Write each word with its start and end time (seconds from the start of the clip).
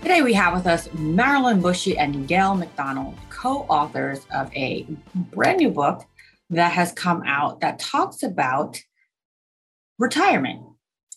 Today 0.00 0.22
we 0.22 0.32
have 0.34 0.54
with 0.54 0.66
us 0.66 0.88
Marilyn 0.94 1.60
Bushy 1.60 1.98
and 1.98 2.28
Gail 2.28 2.54
McDonald, 2.54 3.18
co-authors 3.30 4.26
of 4.32 4.54
a 4.54 4.86
brand 5.14 5.58
new 5.58 5.70
book 5.70 6.04
that 6.50 6.72
has 6.72 6.92
come 6.92 7.24
out 7.26 7.60
that 7.60 7.80
talks 7.80 8.22
about 8.22 8.80
retirement, 9.98 10.62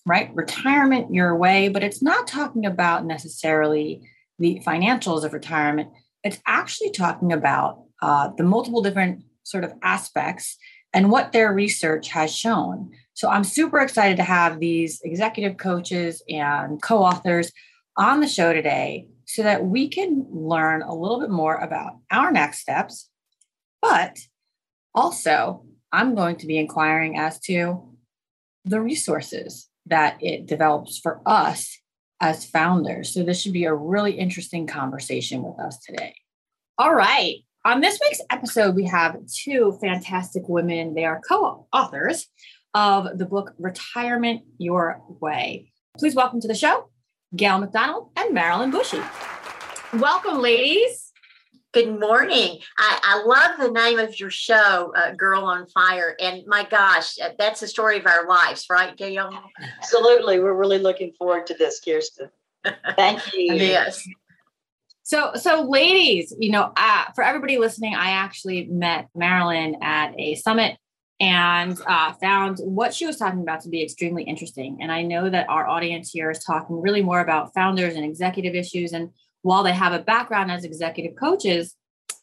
right? 0.06 0.34
Retirement 0.34 1.14
your 1.14 1.36
way, 1.38 1.70
but 1.70 1.84
it's 1.84 2.02
not 2.02 2.28
talking 2.28 2.66
about 2.66 3.06
necessarily 3.06 4.02
the 4.40 4.62
financials 4.66 5.24
of 5.24 5.32
retirement. 5.32 5.90
It's 6.24 6.42
actually 6.48 6.90
talking 6.90 7.32
about 7.32 7.84
uh, 8.02 8.32
the 8.36 8.44
multiple 8.44 8.82
different 8.82 9.24
sort 9.44 9.64
of 9.64 9.74
aspects 9.84 10.58
and 10.92 11.12
what 11.12 11.32
their 11.32 11.54
research 11.54 12.10
has 12.10 12.36
shown. 12.36 12.92
So 13.14 13.30
I'm 13.30 13.44
super 13.44 13.80
excited 13.80 14.18
to 14.18 14.24
have 14.24 14.60
these 14.60 15.02
executive 15.04 15.58
coaches 15.58 16.24
and 16.28 16.82
co 16.82 17.04
authors 17.04 17.52
on 17.98 18.20
the 18.20 18.28
show 18.28 18.54
today 18.54 19.08
so 19.26 19.44
that 19.44 19.66
we 19.66 19.88
can 19.88 20.26
learn 20.30 20.82
a 20.82 20.94
little 20.94 21.20
bit 21.20 21.30
more 21.30 21.56
about 21.56 21.94
our 22.12 22.32
next 22.32 22.60
steps. 22.60 23.10
But 23.82 24.20
also, 24.94 25.66
I'm 25.92 26.16
going 26.16 26.36
to 26.38 26.48
be 26.48 26.58
inquiring 26.58 27.18
as 27.18 27.40
to 27.42 27.96
the 28.66 28.82
resources 28.82 29.70
that 29.88 30.18
it 30.22 30.46
develops 30.46 31.00
for 31.00 31.22
us 31.26 31.80
as 32.20 32.46
founders. 32.46 33.14
So, 33.14 33.24
this 33.24 33.42
should 33.42 33.54
be 33.54 33.66
a 33.66 33.74
really 33.74 34.14
interesting 34.14 34.68
conversation 34.68 35.44
with 35.44 35.60
us 35.60 35.80
today. 35.80 36.16
All 36.78 36.94
right. 36.94 37.38
On 37.64 37.80
this 37.80 38.00
week's 38.02 38.22
episode, 38.30 38.76
we 38.76 38.86
have 38.86 39.18
two 39.28 39.78
fantastic 39.82 40.44
women. 40.48 40.94
They 40.94 41.06
are 41.06 41.22
co 41.28 41.68
authors 41.72 42.28
of 42.74 43.18
the 43.18 43.26
book 43.26 43.54
Retirement 43.60 44.42
Your 44.58 45.02
Way. 45.22 45.72
Please 45.98 46.16
welcome 46.16 46.42
to 46.42 46.48
the 46.48 46.56
show 46.56 46.90
Gail 47.36 47.60
McDonald 47.60 48.10
and 48.18 48.34
Marilyn 48.34 48.72
Bushy. 48.72 49.02
Welcome, 49.94 50.42
ladies. 50.42 51.12
Good 51.74 51.98
morning. 51.98 52.60
I, 52.78 53.00
I 53.02 53.24
love 53.24 53.58
the 53.58 53.72
name 53.72 53.98
of 53.98 54.20
your 54.20 54.30
show, 54.30 54.94
uh, 54.94 55.14
Girl 55.14 55.46
on 55.46 55.66
Fire. 55.68 56.18
And 56.20 56.44
my 56.46 56.66
gosh, 56.70 57.18
uh, 57.20 57.30
that's 57.40 57.62
the 57.62 57.68
story 57.68 57.98
of 57.98 58.06
our 58.06 58.28
lives, 58.28 58.66
right, 58.70 58.96
Gail? 58.98 59.32
Absolutely. 59.78 60.40
We're 60.40 60.54
really 60.54 60.80
looking 60.80 61.14
forward 61.18 61.48
to 61.48 61.54
this, 61.54 61.80
Kirsten. 61.80 62.30
Thank 62.98 63.22
you. 63.34 63.54
yes. 63.54 64.06
So, 65.04 65.32
so 65.36 65.64
ladies, 65.64 66.36
you 66.38 66.52
know, 66.52 66.74
uh, 66.76 67.06
for 67.16 67.24
everybody 67.24 67.58
listening, 67.58 67.96
I 67.96 68.12
actually 68.12 68.66
met 68.66 69.08
Marilyn 69.16 69.78
at 69.82 70.14
a 70.18 70.36
summit 70.36 70.78
and 71.22 71.80
uh, 71.86 72.14
found 72.14 72.58
what 72.58 72.96
she 72.96 73.06
was 73.06 73.18
talking 73.18 73.42
about 73.42 73.62
to 73.62 73.70
be 73.70 73.84
extremely 73.84 74.24
interesting. 74.24 74.80
And 74.82 74.92
I 74.92 75.04
know 75.04 75.30
that 75.30 75.48
our 75.50 75.68
audience 75.68 76.10
here 76.10 76.32
is 76.32 76.44
talking 76.44 76.82
really 76.82 77.04
more 77.04 77.22
about 77.22 77.54
founders 77.54 77.96
and 77.96 78.04
executive 78.04 78.56
issues. 78.56 78.92
And 78.92 79.12
while 79.44 79.62
they 79.62 79.72
have 79.72 79.94
a 79.94 80.00
background 80.00 80.52
as 80.52 80.66
executive 80.66 81.16
coaches, 81.16 81.76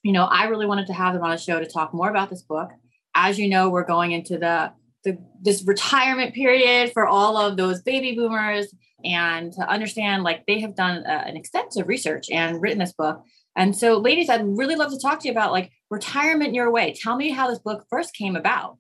you 0.03 0.11
know, 0.11 0.25
I 0.25 0.47
really 0.47 0.67
wanted 0.67 0.89
to 0.89 0.95
have 0.95 1.15
them 1.15 1.23
on 1.23 1.31
a 1.31 1.39
show 1.39 1.61
to 1.61 1.67
talk 1.67 1.95
more 1.95 2.11
about 2.11 2.29
this 2.29 2.43
book. 2.43 2.71
As 3.15 3.39
you 3.39 3.49
know, 3.49 3.71
we're 3.71 3.85
going 3.85 4.11
into 4.11 4.37
the, 4.37 4.73
the 5.05 5.17
this 5.41 5.63
retirement 5.65 6.35
period 6.35 6.91
for 6.93 7.07
all 7.07 7.37
of 7.37 7.57
those 7.57 7.81
baby 7.83 8.17
boomers 8.17 8.75
and 9.05 9.53
to 9.53 9.61
understand 9.61 10.25
like 10.25 10.45
they 10.47 10.59
have 10.59 10.75
done 10.75 11.07
uh, 11.07 11.23
an 11.25 11.37
extensive 11.37 11.87
research 11.87 12.29
and 12.33 12.61
written 12.61 12.81
this 12.81 12.93
book 12.93 13.23
and 13.55 13.77
so 13.77 13.97
ladies 13.97 14.29
i'd 14.29 14.45
really 14.45 14.75
love 14.75 14.91
to 14.91 14.99
talk 14.99 15.21
to 15.21 15.29
you 15.29 15.31
about 15.31 15.53
like 15.53 15.71
retirement 15.89 16.53
your 16.53 16.69
way 16.73 16.93
tell 16.93 17.15
me 17.15 17.31
how 17.31 17.49
this 17.49 17.61
book 17.61 17.87
first 17.89 18.13
came 18.13 18.35
about 18.35 18.77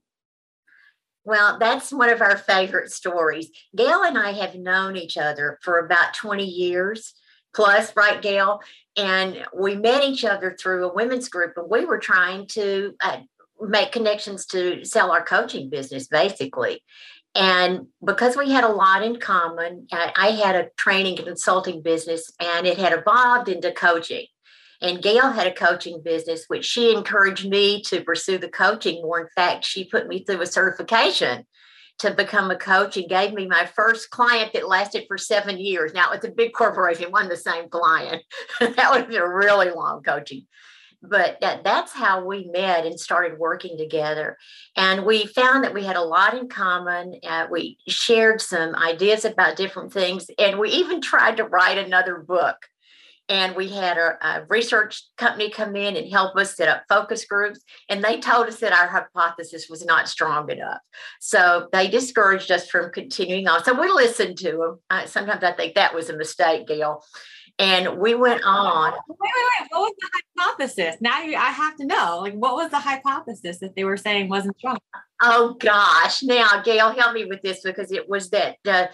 well 1.24 1.58
that's 1.58 1.92
one 1.92 2.10
of 2.10 2.20
our 2.20 2.36
favorite 2.36 2.90
stories. 2.90 3.50
Gail 3.76 4.02
and 4.02 4.18
i 4.18 4.32
have 4.32 4.54
known 4.54 4.96
each 4.96 5.16
other 5.16 5.58
for 5.62 5.78
about 5.78 6.14
20 6.14 6.44
years 6.44 7.14
plus 7.54 7.94
right 7.96 8.20
gail? 8.22 8.60
And 8.96 9.44
we 9.56 9.76
met 9.76 10.04
each 10.04 10.24
other 10.24 10.56
through 10.58 10.88
a 10.88 10.94
women's 10.94 11.28
group 11.28 11.54
and 11.56 11.70
we 11.70 11.84
were 11.84 11.98
trying 11.98 12.46
to 12.48 12.94
uh, 13.00 13.18
make 13.60 13.92
connections 13.92 14.46
to 14.46 14.84
sell 14.84 15.10
our 15.10 15.24
coaching 15.24 15.70
business 15.70 16.06
basically. 16.06 16.82
And 17.34 17.86
because 18.04 18.36
we 18.36 18.50
had 18.50 18.64
a 18.64 18.68
lot 18.68 19.04
in 19.04 19.20
common, 19.20 19.86
I 19.92 20.30
had 20.30 20.56
a 20.56 20.70
training 20.76 21.18
and 21.18 21.26
consulting 21.26 21.82
business 21.82 22.32
and 22.40 22.66
it 22.66 22.78
had 22.78 22.92
evolved 22.92 23.48
into 23.48 23.70
coaching. 23.70 24.26
And 24.80 25.02
Gail 25.02 25.30
had 25.30 25.46
a 25.46 25.54
coaching 25.54 26.00
business, 26.04 26.44
which 26.48 26.64
she 26.64 26.94
encouraged 26.94 27.48
me 27.48 27.82
to 27.82 28.02
pursue 28.02 28.38
the 28.38 28.48
coaching 28.48 29.02
more. 29.02 29.20
In 29.20 29.28
fact, 29.34 29.64
she 29.64 29.84
put 29.84 30.06
me 30.06 30.24
through 30.24 30.40
a 30.40 30.46
certification 30.46 31.44
to 31.98 32.12
become 32.12 32.50
a 32.50 32.56
coach 32.56 32.96
and 32.96 33.08
gave 33.08 33.32
me 33.32 33.46
my 33.46 33.66
first 33.66 34.10
client 34.10 34.52
that 34.52 34.68
lasted 34.68 35.04
for 35.08 35.18
seven 35.18 35.58
years. 35.58 35.92
Now, 35.92 36.12
it's 36.12 36.24
a 36.24 36.30
big 36.30 36.52
corporation, 36.52 37.10
one 37.10 37.28
the 37.28 37.36
same 37.36 37.68
client. 37.68 38.22
that 38.60 38.90
would 38.90 39.00
have 39.00 39.08
been 39.08 39.20
a 39.20 39.28
really 39.28 39.70
long 39.70 40.02
coaching 40.02 40.46
but 41.02 41.38
that, 41.40 41.62
that's 41.62 41.92
how 41.92 42.24
we 42.24 42.50
met 42.52 42.84
and 42.84 42.98
started 42.98 43.38
working 43.38 43.78
together 43.78 44.36
and 44.76 45.04
we 45.04 45.26
found 45.26 45.62
that 45.62 45.74
we 45.74 45.84
had 45.84 45.96
a 45.96 46.02
lot 46.02 46.36
in 46.36 46.48
common 46.48 47.14
uh, 47.26 47.46
we 47.50 47.78
shared 47.86 48.40
some 48.40 48.74
ideas 48.74 49.24
about 49.24 49.56
different 49.56 49.92
things 49.92 50.26
and 50.38 50.58
we 50.58 50.70
even 50.70 51.00
tried 51.00 51.36
to 51.36 51.44
write 51.44 51.78
another 51.78 52.18
book 52.18 52.56
and 53.28 53.54
we 53.54 53.68
had 53.68 53.98
a, 53.98 54.16
a, 54.22 54.44
research 54.48 55.02
company 55.16 55.50
come 55.50 55.76
in 55.76 55.96
and 55.96 56.10
help 56.10 56.36
us 56.36 56.56
set 56.56 56.68
up 56.68 56.84
focus 56.88 57.24
groups 57.26 57.60
and 57.88 58.02
they 58.02 58.18
told 58.20 58.46
us 58.46 58.60
that 58.60 58.72
our 58.72 58.88
hypothesis 58.88 59.66
was 59.68 59.84
not 59.84 60.08
strong 60.08 60.50
enough 60.50 60.78
so 61.20 61.68
they 61.72 61.88
discouraged 61.88 62.50
us 62.50 62.68
from 62.68 62.90
continuing 62.92 63.46
on 63.46 63.62
so 63.64 63.78
we 63.78 63.88
listened 63.88 64.38
to 64.38 64.52
them 64.52 64.78
uh, 64.90 65.06
sometimes 65.06 65.42
i 65.44 65.52
think 65.52 65.74
that 65.74 65.94
was 65.94 66.08
a 66.08 66.16
mistake 66.16 66.66
gail 66.66 67.02
and 67.58 67.98
we 67.98 68.14
went 68.14 68.42
on. 68.44 68.92
Wait, 68.92 69.18
wait, 69.20 69.30
wait. 69.60 69.68
What 69.70 69.80
was 69.80 69.94
the 69.98 70.08
hypothesis? 70.38 70.96
Now 71.00 71.22
you, 71.22 71.36
I 71.36 71.50
have 71.50 71.76
to 71.76 71.86
know. 71.86 72.20
Like, 72.22 72.34
what 72.34 72.54
was 72.54 72.70
the 72.70 72.78
hypothesis 72.78 73.58
that 73.58 73.74
they 73.74 73.84
were 73.84 73.96
saying 73.96 74.28
wasn't 74.28 74.56
strong? 74.58 74.78
Oh 75.20 75.56
gosh! 75.58 76.22
Now, 76.22 76.62
Gail, 76.62 76.92
help 76.92 77.14
me 77.14 77.24
with 77.24 77.42
this 77.42 77.62
because 77.62 77.90
it 77.90 78.08
was 78.08 78.30
that 78.30 78.56
the 78.62 78.90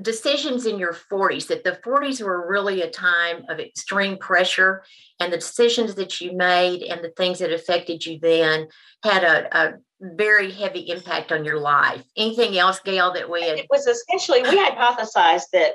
decisions 0.00 0.66
in 0.66 0.78
your 0.78 0.94
40s. 0.94 1.48
That 1.48 1.64
the 1.64 1.78
40s 1.84 2.22
were 2.22 2.48
really 2.48 2.82
a 2.82 2.90
time 2.90 3.44
of 3.48 3.60
extreme 3.60 4.16
pressure, 4.16 4.84
and 5.20 5.32
the 5.32 5.38
decisions 5.38 5.94
that 5.96 6.20
you 6.20 6.32
made 6.32 6.82
and 6.82 7.04
the 7.04 7.10
things 7.10 7.40
that 7.40 7.52
affected 7.52 8.04
you 8.06 8.18
then 8.18 8.68
had 9.02 9.24
a, 9.24 9.56
a 9.56 9.74
very 10.00 10.50
heavy 10.50 10.90
impact 10.90 11.30
on 11.30 11.44
your 11.44 11.60
life. 11.60 12.02
Anything 12.16 12.58
else, 12.58 12.80
Gail, 12.80 13.12
that 13.12 13.30
we 13.30 13.42
had? 13.42 13.58
It 13.58 13.66
was 13.70 13.86
essentially 13.86 14.42
we 14.42 14.48
hypothesized 14.48 15.50
that 15.52 15.74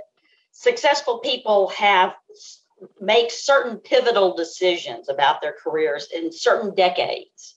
successful 0.51 1.19
people 1.19 1.69
have 1.69 2.15
make 2.99 3.31
certain 3.31 3.77
pivotal 3.77 4.35
decisions 4.35 5.09
about 5.09 5.41
their 5.41 5.53
careers 5.63 6.09
in 6.13 6.31
certain 6.31 6.75
decades 6.75 7.55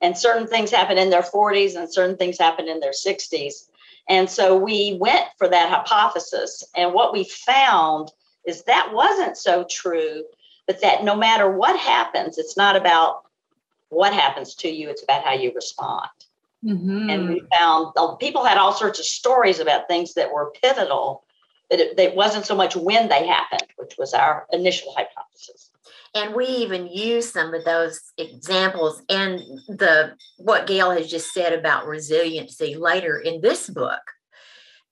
and 0.00 0.16
certain 0.16 0.46
things 0.46 0.70
happen 0.70 0.98
in 0.98 1.10
their 1.10 1.22
40s 1.22 1.76
and 1.76 1.92
certain 1.92 2.16
things 2.16 2.38
happen 2.38 2.68
in 2.68 2.80
their 2.80 2.92
60s 2.92 3.68
and 4.10 4.28
so 4.28 4.56
we 4.56 4.98
went 5.00 5.26
for 5.38 5.48
that 5.48 5.70
hypothesis 5.70 6.64
and 6.76 6.92
what 6.92 7.12
we 7.12 7.24
found 7.24 8.10
is 8.44 8.64
that 8.64 8.90
wasn't 8.92 9.36
so 9.36 9.64
true 9.70 10.24
but 10.66 10.80
that 10.82 11.04
no 11.04 11.16
matter 11.16 11.50
what 11.50 11.78
happens 11.78 12.36
it's 12.36 12.56
not 12.56 12.76
about 12.76 13.22
what 13.88 14.12
happens 14.12 14.54
to 14.54 14.68
you 14.68 14.90
it's 14.90 15.02
about 15.02 15.24
how 15.24 15.32
you 15.32 15.52
respond 15.54 16.08
mm-hmm. 16.62 17.08
and 17.08 17.28
we 17.28 17.42
found 17.56 17.94
people 18.18 18.44
had 18.44 18.58
all 18.58 18.72
sorts 18.72 18.98
of 18.98 19.06
stories 19.06 19.60
about 19.60 19.88
things 19.88 20.14
that 20.14 20.32
were 20.32 20.52
pivotal 20.62 21.24
but 21.70 21.78
it, 21.78 21.98
it 21.98 22.16
wasn't 22.16 22.44
so 22.44 22.56
much 22.56 22.74
when 22.74 23.08
they 23.08 23.26
happened, 23.26 23.66
which 23.76 23.94
was 23.96 24.12
our 24.12 24.46
initial 24.52 24.92
hypothesis. 24.92 25.69
And 26.14 26.34
we 26.34 26.46
even 26.46 26.88
use 26.88 27.30
some 27.30 27.54
of 27.54 27.64
those 27.64 28.00
examples 28.18 29.02
and 29.08 29.38
the 29.68 30.14
what 30.38 30.66
Gail 30.66 30.90
has 30.90 31.08
just 31.08 31.32
said 31.32 31.52
about 31.52 31.86
resiliency 31.86 32.74
later 32.74 33.18
in 33.18 33.40
this 33.40 33.68
book. 33.70 34.00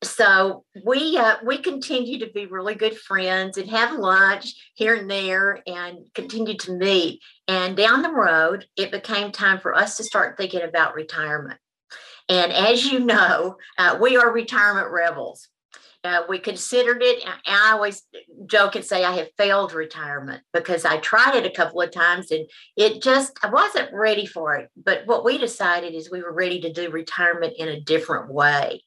So 0.03 0.65
we 0.85 1.19
uh, 1.19 1.37
we 1.45 1.59
continue 1.59 2.21
to 2.21 2.31
be 2.31 2.47
really 2.47 2.77
good 2.77 2.97
friends 2.97 3.59
and 3.59 3.69
have 3.69 3.99
lunch 3.99 4.55
here 4.75 4.95
and 4.95 5.11
there 5.11 5.61
and 5.67 6.07
continue 6.15 6.57
to 6.57 6.73
meet. 6.77 7.21
And 7.49 7.77
down 7.77 8.03
the 8.03 8.13
road, 8.13 8.67
it 8.77 8.93
became 8.93 9.33
time 9.33 9.59
for 9.59 9.75
us 9.75 9.97
to 9.97 10.05
start 10.05 10.37
thinking 10.37 10.63
about 10.63 10.95
retirement. 10.95 11.59
And 12.29 12.53
as 12.53 12.87
you 12.87 13.01
know, 13.01 13.57
uh, 13.77 13.99
we 14.01 14.17
are 14.17 14.31
retirement 14.31 14.93
rebels 14.93 15.49
Uh, 16.05 16.23
we 16.29 16.39
considered 16.39 17.03
it. 17.03 17.25
And 17.25 17.35
I 17.47 17.73
always 17.73 18.03
joke 18.47 18.77
and 18.77 18.85
say 18.85 19.05
I 19.05 19.17
have 19.17 19.29
failed 19.37 19.75
retirement 19.75 20.43
because 20.53 20.85
I 20.85 20.99
tried 20.99 21.35
it 21.35 21.47
a 21.47 21.51
couple 21.51 21.81
of 21.83 21.91
times 21.91 22.31
and 22.31 22.47
it 22.77 23.03
just, 23.03 23.37
I 23.43 23.51
wasn't 23.51 23.93
ready 23.93 24.25
for 24.25 24.55
it. 24.55 24.71
But 24.77 25.07
what 25.07 25.25
we 25.25 25.39
decided 25.39 25.95
is 25.95 26.11
we 26.11 26.23
were 26.23 26.33
ready 26.33 26.61
to 26.61 26.73
do 26.73 26.91
retirement 26.91 27.55
in 27.59 27.69
a 27.69 27.81
different 27.81 28.33
way. 28.33 28.83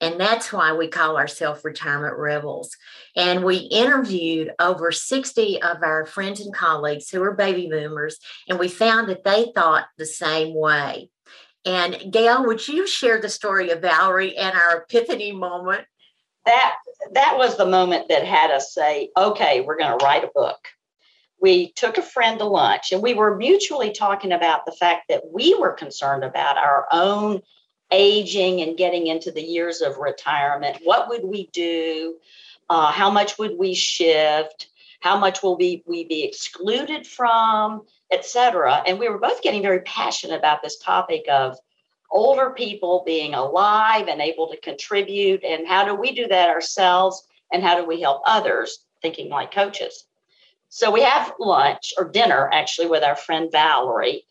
And 0.00 0.20
that's 0.20 0.52
why 0.52 0.74
we 0.74 0.88
call 0.88 1.16
ourselves 1.16 1.64
Retirement 1.64 2.18
Rebels. 2.18 2.76
And 3.14 3.44
we 3.44 3.56
interviewed 3.56 4.52
over 4.58 4.92
60 4.92 5.62
of 5.62 5.82
our 5.82 6.04
friends 6.04 6.40
and 6.40 6.54
colleagues 6.54 7.08
who 7.08 7.22
are 7.22 7.34
baby 7.34 7.68
boomers, 7.70 8.18
and 8.48 8.58
we 8.58 8.68
found 8.68 9.08
that 9.08 9.24
they 9.24 9.52
thought 9.54 9.86
the 9.96 10.04
same 10.04 10.54
way. 10.54 11.08
And 11.64 12.12
Gail, 12.12 12.44
would 12.46 12.68
you 12.68 12.86
share 12.86 13.20
the 13.20 13.28
story 13.28 13.70
of 13.70 13.80
Valerie 13.80 14.36
and 14.36 14.56
our 14.56 14.82
epiphany 14.82 15.32
moment? 15.32 15.86
That 16.46 16.76
that 17.12 17.36
was 17.36 17.56
the 17.56 17.66
moment 17.66 18.08
that 18.08 18.24
had 18.24 18.50
us 18.50 18.72
say, 18.72 19.10
okay, 19.16 19.60
we're 19.60 19.76
going 19.76 19.98
to 19.98 20.04
write 20.04 20.24
a 20.24 20.30
book. 20.34 20.68
We 21.40 21.72
took 21.72 21.98
a 21.98 22.02
friend 22.02 22.38
to 22.38 22.46
lunch 22.46 22.92
and 22.92 23.02
we 23.02 23.14
were 23.14 23.36
mutually 23.36 23.92
talking 23.92 24.32
about 24.32 24.64
the 24.64 24.72
fact 24.72 25.08
that 25.08 25.22
we 25.30 25.54
were 25.54 25.72
concerned 25.72 26.24
about 26.24 26.56
our 26.56 26.86
own 26.90 27.42
aging 27.92 28.62
and 28.62 28.76
getting 28.76 29.06
into 29.06 29.30
the 29.30 29.42
years 29.42 29.80
of 29.80 29.98
retirement. 29.98 30.78
What 30.82 31.08
would 31.08 31.24
we 31.24 31.48
do? 31.52 32.16
Uh, 32.68 32.90
how 32.90 33.10
much 33.10 33.38
would 33.38 33.56
we 33.58 33.74
shift? 33.74 34.68
How 35.00 35.18
much 35.18 35.42
will 35.42 35.56
we, 35.56 35.84
we 35.86 36.04
be 36.04 36.24
excluded 36.24 37.06
from, 37.06 37.82
etc. 38.10 38.82
And 38.86 38.98
we 38.98 39.08
were 39.08 39.18
both 39.18 39.42
getting 39.42 39.62
very 39.62 39.80
passionate 39.80 40.38
about 40.38 40.62
this 40.62 40.78
topic 40.78 41.26
of 41.30 41.58
older 42.10 42.50
people 42.50 43.02
being 43.04 43.34
alive 43.34 44.08
and 44.08 44.20
able 44.20 44.48
to 44.50 44.60
contribute. 44.60 45.44
And 45.44 45.66
how 45.66 45.84
do 45.84 45.94
we 45.94 46.12
do 46.12 46.26
that 46.28 46.50
ourselves? 46.50 47.26
And 47.52 47.62
how 47.62 47.80
do 47.80 47.86
we 47.86 48.00
help 48.00 48.22
others 48.26 48.78
thinking 49.02 49.28
like 49.28 49.52
coaches? 49.52 50.04
So 50.68 50.90
we 50.90 51.02
have 51.02 51.34
lunch 51.38 51.94
or 51.96 52.08
dinner 52.08 52.50
actually 52.52 52.88
with 52.88 53.02
our 53.02 53.16
friend 53.16 53.50
Valerie. 53.50 54.24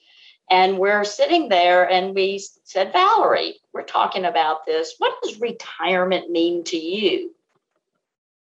And 0.49 0.77
we're 0.77 1.05
sitting 1.05 1.49
there 1.49 1.89
and 1.89 2.13
we 2.13 2.43
said, 2.65 2.93
Valerie, 2.93 3.55
we're 3.73 3.83
talking 3.83 4.25
about 4.25 4.65
this. 4.65 4.95
What 4.99 5.15
does 5.23 5.39
retirement 5.39 6.29
mean 6.29 6.63
to 6.65 6.77
you? 6.77 7.31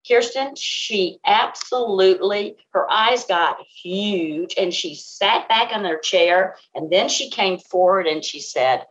Kirsten, 0.06 0.56
she 0.56 1.20
absolutely, 1.26 2.58
her 2.72 2.92
eyes 2.92 3.24
got 3.24 3.58
huge 3.62 4.56
and 4.58 4.74
she 4.74 4.96
sat 4.96 5.48
back 5.48 5.72
in 5.72 5.86
her 5.86 5.98
chair 5.98 6.58
and 6.76 6.92
then 6.92 7.08
she 7.08 7.30
came 7.30 7.58
forward 7.58 8.06
and 8.06 8.24
she 8.24 8.42
said, 8.42 8.86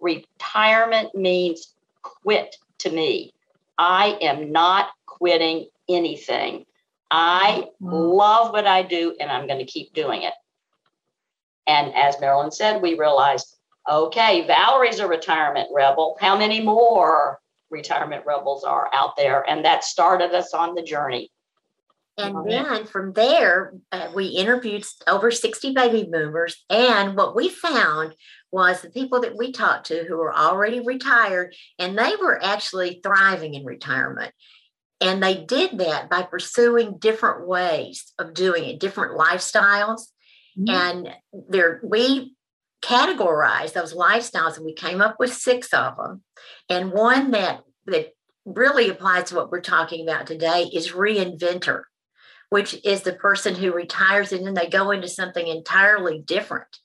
Retirement 0.00 1.14
means 1.14 1.74
quit 2.02 2.56
to 2.78 2.90
me. 2.90 3.32
I 3.78 4.18
am 4.20 4.52
not 4.52 4.90
quitting 5.06 5.68
anything. 5.88 6.66
I 7.10 7.68
love 7.80 8.52
what 8.52 8.66
I 8.66 8.82
do 8.82 9.16
and 9.18 9.30
I'm 9.30 9.46
going 9.46 9.58
to 9.58 9.64
keep 9.64 9.92
doing 9.94 10.22
it. 10.22 10.34
And 11.66 11.94
as 11.94 12.20
Marilyn 12.20 12.50
said, 12.50 12.82
we 12.82 12.98
realized, 12.98 13.56
okay, 13.88 14.46
Valerie's 14.46 15.00
a 15.00 15.06
retirement 15.06 15.68
rebel. 15.72 16.16
How 16.20 16.36
many 16.36 16.60
more 16.60 17.40
retirement 17.70 18.24
rebels 18.26 18.64
are 18.64 18.90
out 18.92 19.16
there? 19.16 19.48
And 19.48 19.64
that 19.64 19.84
started 19.84 20.34
us 20.34 20.54
on 20.54 20.74
the 20.74 20.82
journey. 20.82 21.30
And 22.18 22.50
then 22.50 22.86
from 22.86 23.12
there, 23.12 23.74
uh, 23.92 24.08
we 24.14 24.26
interviewed 24.26 24.84
over 25.06 25.30
60 25.30 25.72
baby 25.72 26.08
boomers. 26.10 26.64
And 26.68 27.16
what 27.16 27.36
we 27.36 27.48
found 27.48 28.14
was 28.50 28.80
the 28.80 28.90
people 28.90 29.20
that 29.20 29.36
we 29.36 29.52
talked 29.52 29.86
to 29.86 30.04
who 30.04 30.16
were 30.16 30.34
already 30.34 30.80
retired, 30.80 31.54
and 31.78 31.96
they 31.96 32.16
were 32.16 32.42
actually 32.42 33.00
thriving 33.02 33.54
in 33.54 33.64
retirement. 33.64 34.32
And 35.00 35.22
they 35.22 35.44
did 35.44 35.78
that 35.78 36.10
by 36.10 36.22
pursuing 36.22 36.98
different 36.98 37.46
ways 37.46 38.12
of 38.18 38.34
doing 38.34 38.64
it, 38.64 38.80
different 38.80 39.18
lifestyles. 39.18 40.08
Mm-hmm. 40.58 40.68
And 40.68 41.14
there 41.48 41.80
we 41.84 42.34
categorized 42.82 43.72
those 43.72 43.94
lifestyles 43.94 44.56
and 44.56 44.64
we 44.64 44.72
came 44.72 45.00
up 45.00 45.16
with 45.18 45.32
six 45.32 45.72
of 45.72 45.96
them. 45.96 46.22
And 46.68 46.92
one 46.92 47.30
that 47.32 47.62
that 47.86 48.12
really 48.44 48.88
applies 48.88 49.24
to 49.24 49.36
what 49.36 49.50
we're 49.50 49.60
talking 49.60 50.08
about 50.08 50.26
today 50.26 50.64
is 50.72 50.92
reinventor, 50.92 51.82
which 52.50 52.76
is 52.84 53.02
the 53.02 53.12
person 53.12 53.54
who 53.54 53.72
retires 53.72 54.32
and 54.32 54.46
then 54.46 54.54
they 54.54 54.68
go 54.68 54.90
into 54.90 55.08
something 55.08 55.46
entirely 55.46 56.20
different. 56.20 56.78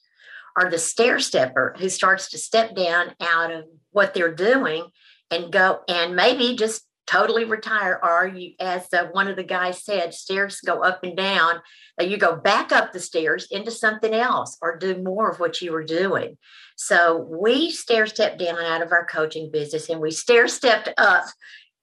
Or 0.60 0.70
the 0.70 0.78
stair 0.78 1.20
stepper 1.20 1.76
who 1.80 1.90
starts 1.90 2.30
to 2.30 2.38
step 2.38 2.76
down 2.76 3.16
out 3.20 3.52
of 3.52 3.66
what 3.92 4.14
they're 4.14 4.36
doing 4.36 4.86
and 5.32 5.52
go 5.52 5.82
and 5.88 6.16
maybe 6.16 6.56
just 6.56 6.84
totally 7.06 7.44
retire 7.44 8.00
or 8.02 8.28
you 8.28 8.54
as 8.60 8.88
uh, 8.94 9.08
one 9.12 9.28
of 9.28 9.36
the 9.36 9.44
guys 9.44 9.84
said 9.84 10.14
stairs 10.14 10.62
go 10.66 10.82
up 10.82 11.04
and 11.04 11.18
down 11.18 11.60
you 12.00 12.18
go 12.18 12.36
back 12.36 12.72
up 12.72 12.92
the 12.92 13.00
stairs 13.00 13.48
into 13.52 13.70
something 13.70 14.14
else 14.14 14.58
or 14.62 14.78
do 14.78 14.96
more 15.04 15.30
of 15.30 15.40
what 15.40 15.62
you 15.62 15.72
were 15.72 15.84
doing 15.84 16.38
so 16.78 17.18
we 17.30 17.70
stair 17.70 18.08
stepped 18.08 18.40
down 18.40 18.58
out 18.58 18.82
of 18.82 18.92
our 18.92 19.06
coaching 19.06 19.52
business 19.52 19.90
and 19.90 20.00
we 20.00 20.12
stair 20.12 20.48
stepped 20.48 20.90
up 20.98 21.26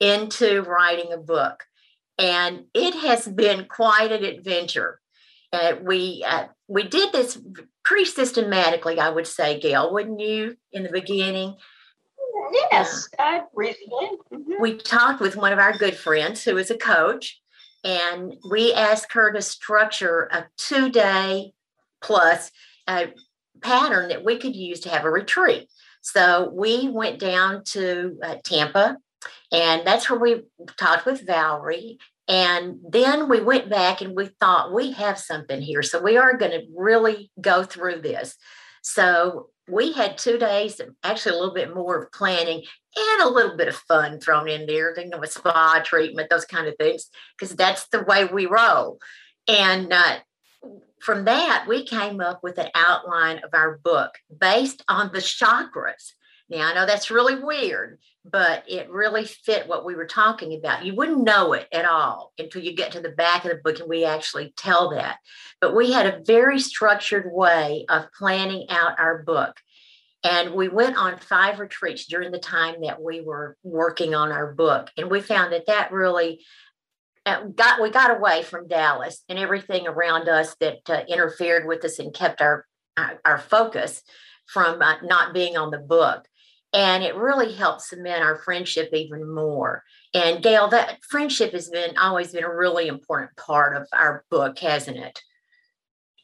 into 0.00 0.62
writing 0.62 1.12
a 1.12 1.18
book 1.18 1.64
and 2.20 2.64
it 2.74 2.94
has 2.94 3.26
been 3.26 3.64
quite 3.64 4.12
an 4.12 4.24
adventure 4.24 5.00
uh, 5.52 5.74
we 5.82 6.24
uh, 6.26 6.44
we 6.68 6.84
did 6.84 7.12
this 7.12 7.38
pretty 7.84 8.04
systematically 8.04 9.00
i 9.00 9.08
would 9.08 9.26
say 9.26 9.58
gail 9.58 9.92
wouldn't 9.92 10.20
you 10.20 10.56
in 10.72 10.82
the 10.82 10.92
beginning 10.92 11.56
Yes, 12.72 13.08
uh, 13.18 13.40
reasonably. 13.54 14.10
Mm-hmm. 14.32 14.60
We 14.60 14.76
talked 14.76 15.20
with 15.20 15.36
one 15.36 15.52
of 15.52 15.58
our 15.58 15.72
good 15.72 15.96
friends 15.96 16.42
who 16.42 16.56
is 16.56 16.70
a 16.70 16.76
coach, 16.76 17.40
and 17.84 18.34
we 18.50 18.72
asked 18.72 19.12
her 19.12 19.32
to 19.32 19.42
structure 19.42 20.28
a 20.32 20.46
two 20.56 20.90
day 20.90 21.52
plus 22.02 22.50
uh, 22.86 23.06
pattern 23.60 24.08
that 24.08 24.24
we 24.24 24.38
could 24.38 24.56
use 24.56 24.80
to 24.80 24.88
have 24.88 25.04
a 25.04 25.10
retreat. 25.10 25.68
So 26.00 26.50
we 26.52 26.88
went 26.88 27.18
down 27.18 27.64
to 27.66 28.18
uh, 28.22 28.36
Tampa, 28.42 28.96
and 29.52 29.86
that's 29.86 30.08
where 30.08 30.18
we 30.18 30.42
talked 30.78 31.06
with 31.06 31.26
Valerie. 31.26 31.98
And 32.30 32.78
then 32.88 33.28
we 33.28 33.40
went 33.40 33.68
back 33.68 34.02
and 34.02 34.14
we 34.14 34.26
thought 34.38 34.72
we 34.72 34.92
have 34.92 35.18
something 35.18 35.60
here. 35.60 35.82
So 35.82 36.00
we 36.00 36.16
are 36.16 36.36
going 36.36 36.52
to 36.52 36.64
really 36.76 37.28
go 37.40 37.64
through 37.64 38.02
this. 38.02 38.36
So 38.82 39.48
we 39.68 39.92
had 39.92 40.16
two 40.16 40.38
days, 40.38 40.80
actually 41.02 41.32
a 41.34 41.38
little 41.38 41.54
bit 41.54 41.74
more 41.74 42.00
of 42.00 42.12
planning 42.12 42.62
and 42.96 43.22
a 43.22 43.28
little 43.28 43.56
bit 43.56 43.66
of 43.66 43.74
fun 43.74 44.20
thrown 44.20 44.48
in 44.48 44.66
there, 44.66 44.98
you 44.98 45.08
know, 45.08 45.22
a 45.22 45.26
spa 45.26 45.82
treatment, 45.84 46.30
those 46.30 46.44
kind 46.44 46.68
of 46.68 46.76
things, 46.78 47.10
because 47.36 47.56
that's 47.56 47.88
the 47.88 48.04
way 48.04 48.24
we 48.24 48.46
roll. 48.46 49.00
And 49.48 49.92
uh, 49.92 50.18
from 51.00 51.24
that, 51.24 51.64
we 51.68 51.84
came 51.84 52.20
up 52.20 52.44
with 52.44 52.58
an 52.58 52.68
outline 52.76 53.38
of 53.38 53.50
our 53.54 53.78
book 53.82 54.12
based 54.38 54.84
on 54.86 55.10
the 55.12 55.18
chakras. 55.18 56.12
Now, 56.50 56.68
I 56.68 56.74
know 56.74 56.84
that's 56.84 57.12
really 57.12 57.36
weird, 57.36 58.00
but 58.24 58.64
it 58.66 58.90
really 58.90 59.24
fit 59.24 59.68
what 59.68 59.84
we 59.84 59.94
were 59.94 60.06
talking 60.06 60.58
about. 60.58 60.84
You 60.84 60.96
wouldn't 60.96 61.22
know 61.22 61.52
it 61.52 61.68
at 61.72 61.84
all 61.84 62.32
until 62.38 62.62
you 62.62 62.74
get 62.74 62.92
to 62.92 63.00
the 63.00 63.10
back 63.10 63.44
of 63.44 63.52
the 63.52 63.60
book 63.62 63.78
and 63.78 63.88
we 63.88 64.04
actually 64.04 64.52
tell 64.56 64.90
that. 64.90 65.18
But 65.60 65.76
we 65.76 65.92
had 65.92 66.06
a 66.06 66.22
very 66.26 66.58
structured 66.58 67.30
way 67.32 67.86
of 67.88 68.12
planning 68.18 68.66
out 68.68 68.98
our 68.98 69.22
book. 69.22 69.56
And 70.24 70.52
we 70.54 70.68
went 70.68 70.96
on 70.96 71.18
five 71.18 71.60
retreats 71.60 72.06
during 72.06 72.32
the 72.32 72.38
time 72.38 72.82
that 72.82 73.00
we 73.00 73.20
were 73.20 73.56
working 73.62 74.14
on 74.14 74.32
our 74.32 74.52
book. 74.52 74.90
And 74.98 75.08
we 75.08 75.20
found 75.20 75.52
that 75.52 75.66
that 75.68 75.92
really 75.92 76.44
uh, 77.24 77.44
got, 77.44 77.80
we 77.80 77.90
got 77.90 78.14
away 78.14 78.42
from 78.42 78.66
Dallas 78.66 79.22
and 79.28 79.38
everything 79.38 79.86
around 79.86 80.28
us 80.28 80.56
that 80.60 80.80
uh, 80.90 81.04
interfered 81.08 81.66
with 81.66 81.84
us 81.84 82.00
and 82.00 82.12
kept 82.12 82.42
our, 82.42 82.66
our, 82.96 83.20
our 83.24 83.38
focus 83.38 84.02
from 84.46 84.82
uh, 84.82 84.96
not 85.02 85.32
being 85.32 85.56
on 85.56 85.70
the 85.70 85.78
book 85.78 86.26
and 86.72 87.02
it 87.02 87.16
really 87.16 87.52
helped 87.52 87.82
cement 87.82 88.22
our 88.22 88.38
friendship 88.38 88.90
even 88.92 89.32
more. 89.32 89.82
And 90.14 90.42
Gail, 90.42 90.68
that 90.68 90.98
friendship 91.08 91.52
has 91.52 91.68
been 91.68 91.96
always 91.96 92.32
been 92.32 92.44
a 92.44 92.54
really 92.54 92.86
important 92.86 93.36
part 93.36 93.76
of 93.76 93.88
our 93.92 94.24
book, 94.30 94.58
hasn't 94.58 94.98
it? 94.98 95.20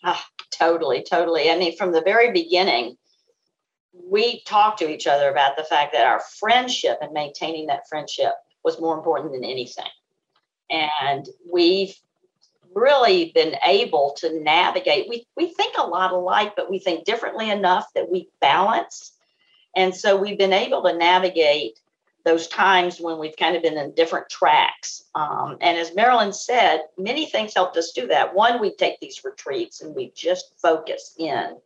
Ah, 0.04 0.24
totally, 0.50 1.02
totally. 1.02 1.50
I 1.50 1.58
mean, 1.58 1.76
from 1.76 1.92
the 1.92 2.02
very 2.02 2.30
beginning, 2.30 2.96
we 3.92 4.42
talked 4.42 4.78
to 4.78 4.90
each 4.90 5.06
other 5.06 5.30
about 5.30 5.56
the 5.56 5.64
fact 5.64 5.92
that 5.92 6.06
our 6.06 6.20
friendship 6.38 6.98
and 7.00 7.12
maintaining 7.12 7.66
that 7.66 7.88
friendship 7.88 8.32
was 8.62 8.80
more 8.80 8.96
important 8.96 9.32
than 9.32 9.44
anything. 9.44 9.84
And 10.70 11.26
we've 11.50 11.94
really 12.74 13.32
been 13.34 13.56
able 13.64 14.14
to 14.18 14.40
navigate. 14.40 15.08
We, 15.08 15.26
we 15.36 15.48
think 15.54 15.76
a 15.78 15.86
lot 15.86 16.12
alike, 16.12 16.54
but 16.56 16.70
we 16.70 16.78
think 16.78 17.04
differently 17.04 17.50
enough 17.50 17.86
that 17.94 18.10
we 18.10 18.28
balance 18.40 19.12
and 19.76 19.94
so 19.94 20.16
we've 20.16 20.38
been 20.38 20.52
able 20.52 20.82
to 20.82 20.96
navigate 20.96 21.80
those 22.24 22.48
times 22.48 23.00
when 23.00 23.18
we've 23.18 23.36
kind 23.36 23.54
of 23.54 23.62
been 23.62 23.78
in 23.78 23.92
different 23.92 24.28
tracks. 24.28 25.04
Um, 25.14 25.58
and 25.60 25.78
as 25.78 25.94
Marilyn 25.94 26.32
said, 26.32 26.80
many 26.98 27.26
things 27.26 27.54
helped 27.54 27.76
us 27.76 27.92
do 27.92 28.08
that. 28.08 28.34
One, 28.34 28.60
we 28.60 28.74
take 28.74 28.98
these 28.98 29.22
retreats 29.24 29.80
and 29.80 29.94
we 29.94 30.10
just 30.16 30.58
focus 30.60 31.14
in 31.18 31.56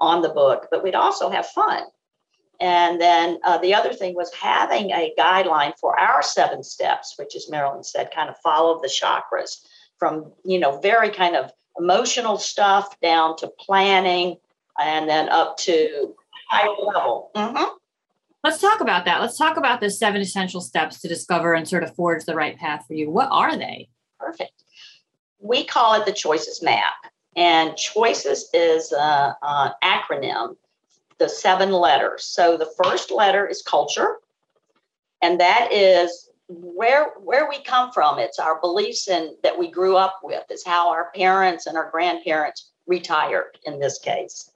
on 0.00 0.20
the 0.20 0.30
book, 0.30 0.66
but 0.70 0.82
we'd 0.82 0.96
also 0.96 1.30
have 1.30 1.46
fun. 1.46 1.84
And 2.60 3.00
then 3.00 3.38
uh, 3.44 3.58
the 3.58 3.72
other 3.72 3.92
thing 3.92 4.16
was 4.16 4.34
having 4.34 4.90
a 4.90 5.14
guideline 5.16 5.72
for 5.78 5.98
our 5.98 6.22
seven 6.22 6.64
steps, 6.64 7.14
which, 7.16 7.36
as 7.36 7.48
Marilyn 7.48 7.84
said, 7.84 8.10
kind 8.12 8.28
of 8.28 8.36
follow 8.38 8.80
the 8.82 8.88
chakras 8.88 9.64
from, 9.96 10.32
you 10.44 10.58
know, 10.58 10.80
very 10.80 11.10
kind 11.10 11.36
of 11.36 11.52
emotional 11.78 12.36
stuff 12.36 13.00
down 13.00 13.36
to 13.36 13.48
planning 13.60 14.36
and 14.78 15.08
then 15.08 15.28
up 15.28 15.56
to 15.58 16.14
high 16.50 16.68
level. 16.68 17.30
Mm-hmm. 17.34 17.76
Let's 18.42 18.60
talk 18.60 18.80
about 18.80 19.04
that. 19.04 19.20
Let's 19.20 19.38
talk 19.38 19.56
about 19.56 19.80
the 19.80 19.90
seven 19.90 20.20
essential 20.20 20.60
steps 20.60 21.00
to 21.00 21.08
discover 21.08 21.54
and 21.54 21.68
sort 21.68 21.84
of 21.84 21.94
forge 21.94 22.24
the 22.24 22.34
right 22.34 22.56
path 22.58 22.84
for 22.86 22.94
you. 22.94 23.10
What 23.10 23.28
are 23.30 23.56
they? 23.56 23.88
Perfect. 24.18 24.64
We 25.38 25.64
call 25.64 25.94
it 26.00 26.06
the 26.06 26.12
choices 26.12 26.62
map. 26.62 26.94
And 27.36 27.76
choices 27.76 28.50
is 28.52 28.92
an 28.92 29.72
acronym, 29.84 30.56
the 31.18 31.28
seven 31.28 31.70
letters. 31.70 32.24
So 32.24 32.56
the 32.56 32.72
first 32.82 33.12
letter 33.12 33.46
is 33.46 33.62
culture, 33.62 34.16
and 35.22 35.38
that 35.38 35.68
is 35.70 36.28
where 36.48 37.12
where 37.22 37.48
we 37.48 37.62
come 37.62 37.92
from. 37.92 38.18
It's 38.18 38.40
our 38.40 38.60
beliefs 38.60 39.06
and 39.06 39.36
that 39.44 39.56
we 39.56 39.70
grew 39.70 39.96
up 39.96 40.18
with. 40.24 40.42
It's 40.50 40.66
how 40.66 40.90
our 40.90 41.12
parents 41.14 41.66
and 41.66 41.76
our 41.76 41.88
grandparents 41.90 42.72
retired 42.88 43.58
in 43.64 43.78
this 43.78 43.98
case. 44.00 44.49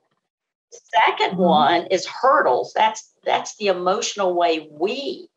The 0.75 1.25
2nd 1.25 1.31
mm-hmm. 1.31 1.43
one 1.43 1.87
is 1.87 2.07
hurdles. 2.07 2.73
That's 2.75 3.13
that's 3.25 3.57
the 3.57 3.69
emotional 3.69 4.35
way 4.35 4.69
we 4.71 5.29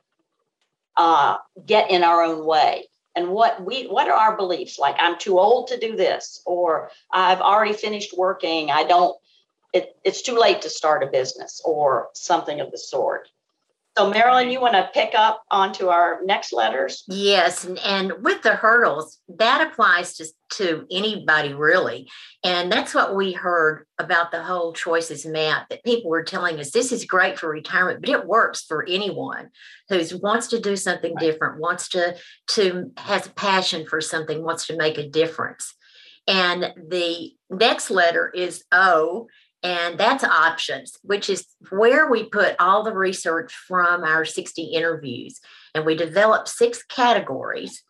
uh, 0.97 1.37
get 1.65 1.91
in 1.91 2.03
our 2.03 2.23
own 2.23 2.45
way 2.45 2.87
and 3.17 3.29
what 3.29 3.63
we 3.65 3.85
what 3.87 4.07
are 4.07 4.13
our 4.13 4.37
beliefs 4.37 4.77
like 4.77 4.95
i'm 4.99 5.17
too 5.17 5.39
old 5.39 5.67
to 5.67 5.79
do 5.79 5.95
this 5.95 6.41
or 6.45 6.89
i've 7.11 7.41
already 7.41 7.73
finished 7.73 8.17
working 8.17 8.69
i 8.69 8.83
don't 8.83 9.17
it, 9.73 9.97
it's 10.03 10.21
too 10.21 10.37
late 10.37 10.61
to 10.61 10.69
start 10.69 11.03
a 11.03 11.07
business 11.07 11.61
or 11.65 12.09
something 12.13 12.59
of 12.61 12.71
the 12.71 12.77
sort 12.77 13.27
so 13.97 14.09
marilyn 14.09 14.51
you 14.51 14.61
want 14.61 14.75
to 14.75 14.89
pick 14.93 15.15
up 15.15 15.43
onto 15.49 15.87
our 15.87 16.19
next 16.23 16.53
letters? 16.53 17.03
Yes 17.07 17.63
and, 17.63 17.79
and 17.79 18.13
with 18.21 18.43
the 18.43 18.53
hurdles 18.53 19.19
that 19.37 19.67
applies 19.67 20.15
to, 20.15 20.27
to 20.51 20.85
anybody 20.91 21.53
really. 21.53 22.07
And 22.43 22.71
that's 22.71 22.93
what 22.93 23.15
we 23.15 23.31
heard 23.31 23.85
about 23.97 24.31
the 24.31 24.43
whole 24.43 24.73
choices 24.73 25.25
map 25.25 25.69
that 25.69 25.83
people 25.83 26.11
were 26.11 26.23
telling 26.23 26.59
us 26.59 26.71
this 26.71 26.91
is 26.91 27.05
great 27.05 27.39
for 27.39 27.49
retirement 27.49 28.01
but 28.01 28.09
it 28.09 28.27
works 28.27 28.63
for 28.63 28.85
anyone 28.87 29.49
who 29.89 29.99
wants 30.21 30.47
to 30.47 30.59
do 30.59 30.75
something 30.75 31.15
right. 31.15 31.21
different 31.21 31.59
wants 31.59 31.89
to 31.89 32.15
to 32.47 32.91
has 32.97 33.25
a 33.25 33.31
passion 33.31 33.87
for 33.87 33.99
something 33.99 34.43
wants 34.43 34.67
to 34.67 34.77
make 34.77 34.97
a 34.97 35.09
difference. 35.09 35.73
And 36.27 36.73
the 36.89 37.31
next 37.49 37.89
letter 37.89 38.29
is 38.29 38.63
o 38.71 39.27
and 39.63 39.97
that's 39.97 40.23
options 40.23 40.97
which 41.03 41.29
is 41.29 41.45
where 41.69 42.09
we 42.09 42.23
put 42.23 42.55
all 42.59 42.83
the 42.83 42.93
research 42.93 43.53
from 43.53 44.03
our 44.03 44.23
60 44.23 44.63
interviews 44.63 45.39
and 45.73 45.85
we 45.85 45.95
developed 45.95 46.47
six 46.47 46.83
categories 46.83 47.83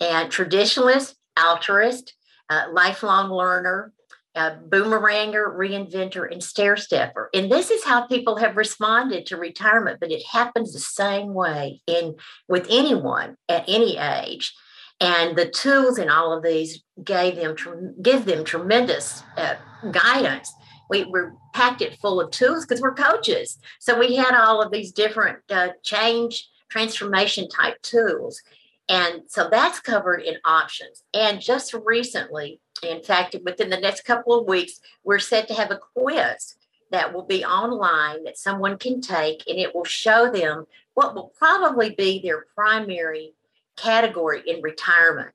and 0.00 0.30
traditionalist 0.30 1.14
altruist 1.36 2.14
uh, 2.50 2.64
lifelong 2.72 3.30
learner 3.30 3.92
uh, 4.36 4.56
boomeranger, 4.68 5.54
reinventor, 5.56 6.30
and 6.30 6.42
stair 6.42 6.76
stepper. 6.76 7.30
And 7.32 7.50
this 7.50 7.70
is 7.70 7.84
how 7.84 8.06
people 8.06 8.36
have 8.36 8.56
responded 8.56 9.26
to 9.26 9.36
retirement, 9.36 10.00
but 10.00 10.10
it 10.10 10.24
happens 10.30 10.72
the 10.72 10.80
same 10.80 11.34
way 11.34 11.82
in 11.86 12.16
with 12.48 12.66
anyone 12.68 13.36
at 13.48 13.64
any 13.68 13.96
age. 13.96 14.52
And 15.00 15.36
the 15.36 15.48
tools 15.48 15.98
in 15.98 16.08
all 16.08 16.32
of 16.32 16.42
these 16.42 16.82
gave 17.02 17.36
them 17.36 17.54
give 18.00 18.24
them 18.24 18.44
tremendous 18.44 19.22
uh, 19.36 19.56
guidance. 19.90 20.52
We 20.90 21.04
were 21.04 21.34
packed 21.52 21.82
it 21.82 21.98
full 21.98 22.20
of 22.20 22.30
tools 22.30 22.64
because 22.64 22.80
we're 22.80 22.94
coaches, 22.94 23.58
so 23.78 23.98
we 23.98 24.16
had 24.16 24.34
all 24.34 24.62
of 24.62 24.70
these 24.70 24.92
different 24.92 25.38
uh, 25.50 25.68
change 25.82 26.48
transformation 26.68 27.48
type 27.48 27.80
tools. 27.82 28.42
And 28.88 29.22
so 29.28 29.48
that's 29.50 29.80
covered 29.80 30.20
in 30.22 30.36
options. 30.44 31.04
And 31.14 31.40
just 31.40 31.72
recently, 31.72 32.60
in 32.82 33.02
fact, 33.02 33.34
within 33.44 33.70
the 33.70 33.80
next 33.80 34.04
couple 34.04 34.38
of 34.38 34.46
weeks, 34.46 34.80
we're 35.04 35.18
set 35.18 35.48
to 35.48 35.54
have 35.54 35.70
a 35.70 35.80
quiz 35.96 36.56
that 36.90 37.12
will 37.12 37.24
be 37.24 37.44
online 37.44 38.24
that 38.24 38.38
someone 38.38 38.78
can 38.78 39.00
take, 39.00 39.42
and 39.48 39.58
it 39.58 39.74
will 39.74 39.84
show 39.84 40.30
them 40.30 40.66
what 40.94 41.14
will 41.14 41.32
probably 41.36 41.90
be 41.90 42.20
their 42.20 42.44
primary 42.54 43.34
category 43.76 44.42
in 44.46 44.62
retirement. 44.62 45.30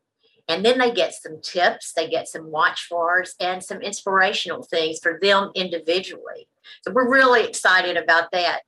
And 0.50 0.66
then 0.66 0.80
they 0.80 0.92
get 0.92 1.14
some 1.14 1.40
tips, 1.42 1.94
they 1.94 2.10
get 2.10 2.28
some 2.28 2.52
watch 2.52 2.88
fors, 2.90 3.36
and 3.40 3.64
some 3.64 3.82
inspirational 3.82 4.64
things 4.64 5.00
for 5.00 5.20
them 5.22 5.52
individually. 5.56 6.50
So 6.82 6.92
we're 6.92 7.10
really 7.10 7.46
excited 7.46 7.96
about 7.96 8.32
that 8.32 8.62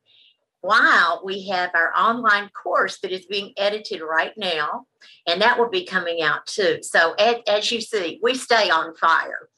while 0.62 1.22
we 1.26 1.48
have 1.48 1.72
our 1.74 1.92
online 1.98 2.50
course 2.50 3.00
that 3.00 3.12
is 3.12 3.26
being 3.26 3.54
edited 3.58 4.02
right 4.02 4.34
now, 4.38 4.86
and 5.28 5.42
that 5.42 5.58
will 5.58 5.70
be 5.70 5.86
coming 5.86 6.22
out 6.22 6.46
too. 6.46 6.78
So, 6.84 7.14
as, 7.14 7.38
as 7.48 7.72
you 7.72 7.82
see, 7.82 8.20
we 8.22 8.36
stay 8.36 8.70
on 8.70 8.96
fire. 8.96 9.50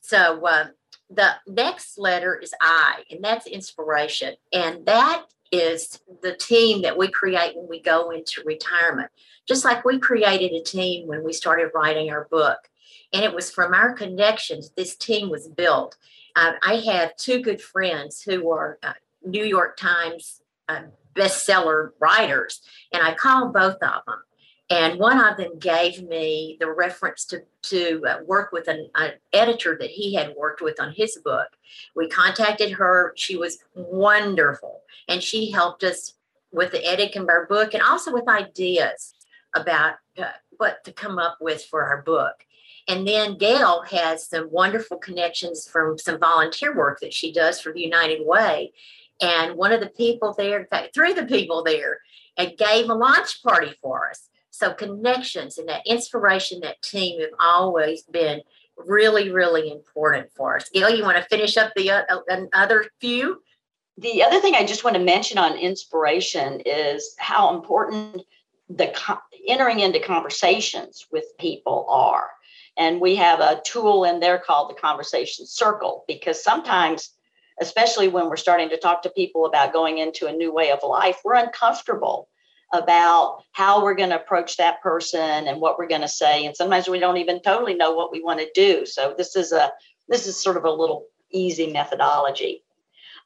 So, 0.00 0.44
uh, 0.46 0.68
the 1.10 1.34
next 1.46 1.98
letter 1.98 2.34
is 2.36 2.52
I, 2.60 3.02
and 3.10 3.22
that's 3.22 3.46
inspiration. 3.46 4.34
And 4.52 4.86
that 4.86 5.24
is 5.52 6.00
the 6.22 6.34
team 6.34 6.82
that 6.82 6.96
we 6.96 7.08
create 7.08 7.56
when 7.56 7.68
we 7.68 7.80
go 7.80 8.10
into 8.10 8.42
retirement. 8.44 9.10
Just 9.46 9.64
like 9.64 9.84
we 9.84 9.98
created 9.98 10.52
a 10.52 10.62
team 10.62 11.06
when 11.06 11.24
we 11.24 11.32
started 11.32 11.70
writing 11.74 12.10
our 12.10 12.28
book. 12.30 12.58
And 13.12 13.24
it 13.24 13.34
was 13.34 13.50
from 13.50 13.72
our 13.72 13.94
connections 13.94 14.70
this 14.76 14.96
team 14.96 15.30
was 15.30 15.48
built. 15.48 15.96
Uh, 16.36 16.52
I 16.62 16.76
have 16.92 17.16
two 17.16 17.40
good 17.40 17.60
friends 17.60 18.22
who 18.22 18.50
are 18.50 18.78
uh, 18.82 18.92
New 19.24 19.44
York 19.44 19.76
Times 19.76 20.42
uh, 20.68 20.82
bestseller 21.14 21.90
writers, 21.98 22.60
and 22.92 23.02
I 23.02 23.14
called 23.14 23.52
both 23.52 23.82
of 23.82 24.02
them. 24.06 24.22
And 24.70 24.98
one 24.98 25.18
of 25.18 25.38
them 25.38 25.58
gave 25.58 26.02
me 26.02 26.58
the 26.60 26.70
reference 26.70 27.24
to, 27.26 27.42
to 27.62 28.02
uh, 28.06 28.18
work 28.26 28.52
with 28.52 28.68
an, 28.68 28.90
an, 28.96 29.12
editor 29.32 29.78
that 29.80 29.88
he 29.88 30.14
had 30.14 30.34
worked 30.36 30.60
with 30.60 30.78
on 30.78 30.92
his 30.92 31.18
book. 31.24 31.48
We 31.96 32.08
contacted 32.08 32.72
her. 32.72 33.14
She 33.16 33.36
was 33.36 33.58
wonderful. 33.74 34.82
And 35.08 35.22
she 35.22 35.50
helped 35.50 35.84
us 35.84 36.14
with 36.52 36.72
the 36.72 36.86
editing 36.86 37.22
of 37.22 37.28
our 37.30 37.46
book 37.46 37.72
and 37.72 37.82
also 37.82 38.12
with 38.12 38.28
ideas 38.28 39.14
about 39.54 39.94
uh, 40.18 40.32
what 40.58 40.84
to 40.84 40.92
come 40.92 41.18
up 41.18 41.38
with 41.40 41.64
for 41.64 41.84
our 41.84 42.02
book. 42.02 42.44
And 42.88 43.06
then 43.06 43.38
Gail 43.38 43.82
has 43.82 44.28
some 44.28 44.50
wonderful 44.50 44.98
connections 44.98 45.68
from 45.68 45.98
some 45.98 46.18
volunteer 46.18 46.74
work 46.74 47.00
that 47.00 47.12
she 47.12 47.32
does 47.32 47.60
for 47.60 47.72
the 47.72 47.82
United 47.82 48.26
Way. 48.26 48.72
And 49.20 49.56
one 49.56 49.72
of 49.72 49.80
the 49.80 49.90
people 49.90 50.34
there, 50.36 50.60
in 50.60 50.66
fact, 50.66 50.94
three 50.94 51.10
of 51.10 51.16
the 51.16 51.26
people 51.26 51.62
there, 51.62 52.00
and 52.36 52.56
gave 52.56 52.88
a 52.88 52.94
launch 52.94 53.42
party 53.42 53.74
for 53.82 54.08
us. 54.08 54.27
So 54.58 54.74
connections 54.74 55.56
and 55.58 55.68
that 55.68 55.86
inspiration, 55.86 56.58
that 56.60 56.82
team 56.82 57.20
have 57.20 57.30
always 57.38 58.02
been 58.02 58.42
really, 58.76 59.30
really 59.30 59.70
important 59.70 60.32
for 60.34 60.56
us. 60.56 60.68
Gail, 60.70 60.90
you 60.90 61.04
want 61.04 61.16
to 61.16 61.22
finish 61.24 61.56
up 61.56 61.72
the 61.76 61.92
uh, 61.92 62.02
other 62.52 62.86
few? 63.00 63.40
The 63.98 64.24
other 64.24 64.40
thing 64.40 64.54
I 64.56 64.66
just 64.66 64.82
want 64.82 64.96
to 64.96 65.02
mention 65.02 65.38
on 65.38 65.56
inspiration 65.56 66.60
is 66.66 67.14
how 67.18 67.54
important 67.54 68.22
the 68.68 68.92
entering 69.46 69.78
into 69.78 70.00
conversations 70.00 71.06
with 71.12 71.24
people 71.38 71.86
are. 71.88 72.28
And 72.76 73.00
we 73.00 73.14
have 73.14 73.38
a 73.38 73.60
tool 73.64 74.04
in 74.04 74.18
there 74.18 74.38
called 74.38 74.70
the 74.70 74.80
conversation 74.80 75.46
circle 75.46 76.04
because 76.08 76.42
sometimes 76.42 77.10
especially 77.60 78.08
when 78.08 78.28
we're 78.28 78.36
starting 78.36 78.68
to 78.70 78.76
talk 78.76 79.02
to 79.02 79.10
people 79.10 79.46
about 79.46 79.72
going 79.72 79.98
into 79.98 80.26
a 80.26 80.32
new 80.32 80.52
way 80.52 80.70
of 80.70 80.80
life, 80.84 81.18
we're 81.24 81.34
uncomfortable 81.34 82.28
about 82.72 83.42
how 83.52 83.82
we're 83.82 83.94
going 83.94 84.10
to 84.10 84.20
approach 84.20 84.56
that 84.56 84.82
person 84.82 85.46
and 85.46 85.60
what 85.60 85.78
we're 85.78 85.88
going 85.88 86.02
to 86.02 86.08
say. 86.08 86.44
And 86.44 86.56
sometimes 86.56 86.88
we 86.88 86.98
don't 86.98 87.16
even 87.16 87.40
totally 87.40 87.74
know 87.74 87.92
what 87.92 88.12
we 88.12 88.22
want 88.22 88.40
to 88.40 88.50
do. 88.54 88.84
So 88.84 89.14
this 89.16 89.36
is 89.36 89.52
a 89.52 89.72
this 90.08 90.26
is 90.26 90.40
sort 90.40 90.56
of 90.56 90.64
a 90.64 90.70
little 90.70 91.06
easy 91.30 91.72
methodology. 91.72 92.62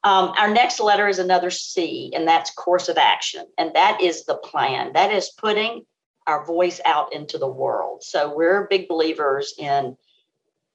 Um, 0.05 0.33
our 0.37 0.53
next 0.53 0.81
letter 0.81 1.07
is 1.07 1.21
another 1.21 1.51
c 1.51 2.13
and 2.15 2.27
that's 2.27 2.51
course 2.53 2.89
of 2.89 2.99
action. 2.99 3.47
And 3.59 3.75
that 3.75 4.01
is 4.01 4.25
the 4.25 4.35
plan. 4.35 4.93
That 4.95 5.13
is 5.13 5.31
putting 5.31 5.87
our 6.27 6.45
voice 6.45 6.81
out 6.85 7.13
into 7.13 7.39
the 7.39 7.49
world. 7.49 8.03
So 8.03 8.35
we're 8.35 8.67
big 8.69 8.89
believers 8.89 9.55
in 9.59 9.97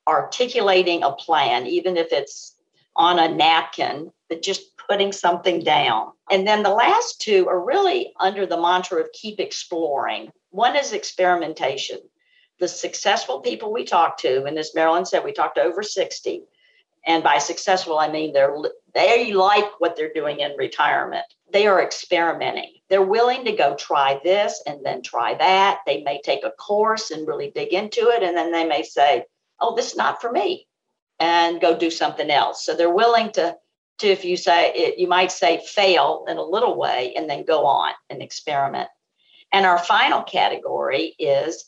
articulating 0.08 1.04
a 1.04 1.12
plan 1.12 1.68
even 1.68 1.98
if 1.98 2.12
it's 2.12 2.56
on 2.96 3.20
a 3.20 3.34
napkin, 3.34 4.12
but 4.30 4.42
just 4.42 4.76
putting 4.78 5.12
something 5.12 5.64
down. 5.64 6.12
And 6.30 6.48
then 6.48 6.64
the 6.64 6.70
last 6.70 7.22
two 7.22 7.48
are 7.48 7.64
really 7.64 8.14
under 8.20 8.46
the 8.46 8.60
mantra 8.60 9.02
of 9.02 9.12
keep 9.14 9.40
exploring. 9.40 10.32
One 10.50 10.76
is 10.76 10.94
experimentation. 10.94 12.00
The 12.60 12.68
successful 12.68 13.42
people 13.42 13.72
we 13.72 13.84
talk 13.84 14.18
to, 14.20 14.46
and 14.46 14.58
as 14.58 14.74
Marilyn 14.74 15.06
said, 15.06 15.24
we 15.24 15.32
talked 15.32 15.56
to 15.56 15.64
over 15.64 15.84
60. 15.84 16.44
And 17.06 17.24
by 17.24 17.38
successful, 17.38 18.00
I 18.00 18.10
mean 18.10 18.34
they're 18.34 18.56
they 18.94 19.32
like 19.32 19.80
what 19.80 19.96
they're 19.96 20.12
doing 20.14 20.40
in 20.40 20.58
retirement. 20.58 21.26
They 21.54 21.68
are 21.68 21.82
experimenting. 21.82 22.74
They're 22.90 23.02
willing 23.02 23.46
to 23.46 23.56
go 23.56 23.76
try 23.76 24.20
this 24.24 24.62
and 24.66 24.86
then 24.86 25.02
try 25.02 25.36
that. 25.36 25.80
They 25.86 26.02
may 26.02 26.20
take 26.22 26.44
a 26.44 26.52
course 26.52 27.12
and 27.12 27.28
really 27.28 27.52
dig 27.52 27.74
into 27.74 28.10
it, 28.10 28.24
and 28.24 28.36
then 28.36 28.52
they 28.52 28.66
may 28.66 28.84
say, 28.84 29.26
"Oh, 29.60 29.76
this 29.76 29.92
is 29.92 29.98
not 29.98 30.20
for 30.20 30.32
me." 30.32 30.68
and 31.20 31.62
go 31.62 31.78
do 31.78 31.90
something 31.90 32.30
else. 32.30 32.64
So 32.64 32.76
they're 32.76 32.94
willing 32.94 33.32
to 33.34 33.56
to 34.00 34.08
if 34.08 34.26
you 34.26 34.38
say 34.38 34.72
it, 34.74 35.00
you 35.00 35.08
might 35.08 35.32
say 35.32 35.62
fail 35.66 36.26
in 36.28 36.38
a 36.38 36.44
little 36.44 36.78
way 36.78 37.14
and 37.16 37.30
then 37.30 37.46
go 37.46 37.66
on 37.66 37.94
and 38.10 38.22
experiment. 38.22 38.90
And 39.52 39.66
our 39.66 39.80
final 39.80 40.24
category 40.24 41.16
is 41.18 41.66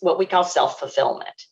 what 0.00 0.18
we 0.18 0.26
call 0.26 0.44
self 0.44 0.78
fulfillment. 0.78 1.46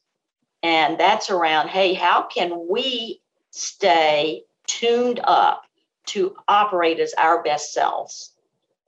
And 0.62 0.98
that's 0.98 1.30
around 1.30 1.68
hey, 1.68 1.94
how 1.94 2.22
can 2.22 2.68
we 2.68 3.20
stay 3.50 4.44
tuned 4.66 5.20
up 5.24 5.62
to 6.06 6.36
operate 6.46 7.00
as 7.00 7.14
our 7.14 7.42
best 7.42 7.72
selves 7.72 8.32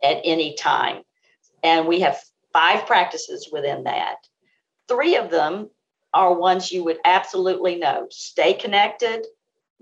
at 0.02 0.20
any 0.24 0.54
time? 0.54 1.02
And 1.62 1.86
we 1.86 2.00
have 2.00 2.20
five 2.52 2.86
practices 2.86 3.48
within 3.50 3.84
that. 3.84 4.16
Three 4.88 5.16
of 5.16 5.30
them 5.30 5.70
are 6.12 6.34
ones 6.34 6.70
you 6.70 6.84
would 6.84 6.98
absolutely 7.04 7.76
know 7.76 8.06
stay 8.10 8.52
connected, 8.52 9.26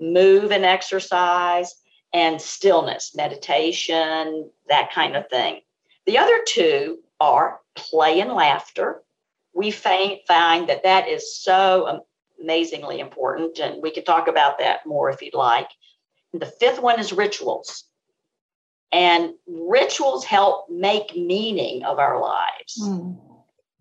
move 0.00 0.50
and 0.50 0.64
exercise, 0.64 1.74
and 2.12 2.40
stillness, 2.40 3.14
meditation, 3.14 4.50
that 4.68 4.92
kind 4.92 5.16
of 5.16 5.28
thing. 5.28 5.60
The 6.06 6.18
other 6.18 6.40
two 6.46 6.98
are 7.20 7.60
play 7.74 8.20
and 8.20 8.32
laughter. 8.32 9.02
We 9.54 9.70
find, 9.70 10.18
find 10.26 10.68
that 10.68 10.82
that 10.82 11.08
is 11.08 11.36
so 11.36 12.02
amazingly 12.40 13.00
important, 13.00 13.58
and 13.58 13.82
we 13.82 13.92
could 13.92 14.06
talk 14.06 14.28
about 14.28 14.58
that 14.58 14.86
more 14.86 15.10
if 15.10 15.22
you'd 15.22 15.34
like. 15.34 15.68
And 16.32 16.42
the 16.42 16.46
fifth 16.46 16.80
one 16.80 16.98
is 16.98 17.12
rituals. 17.12 17.84
And 18.92 19.34
rituals 19.46 20.24
help 20.24 20.68
make 20.68 21.14
meaning 21.14 21.84
of 21.84 22.00
our 22.00 22.20
lives. 22.20 22.76
Mm. 22.80 23.20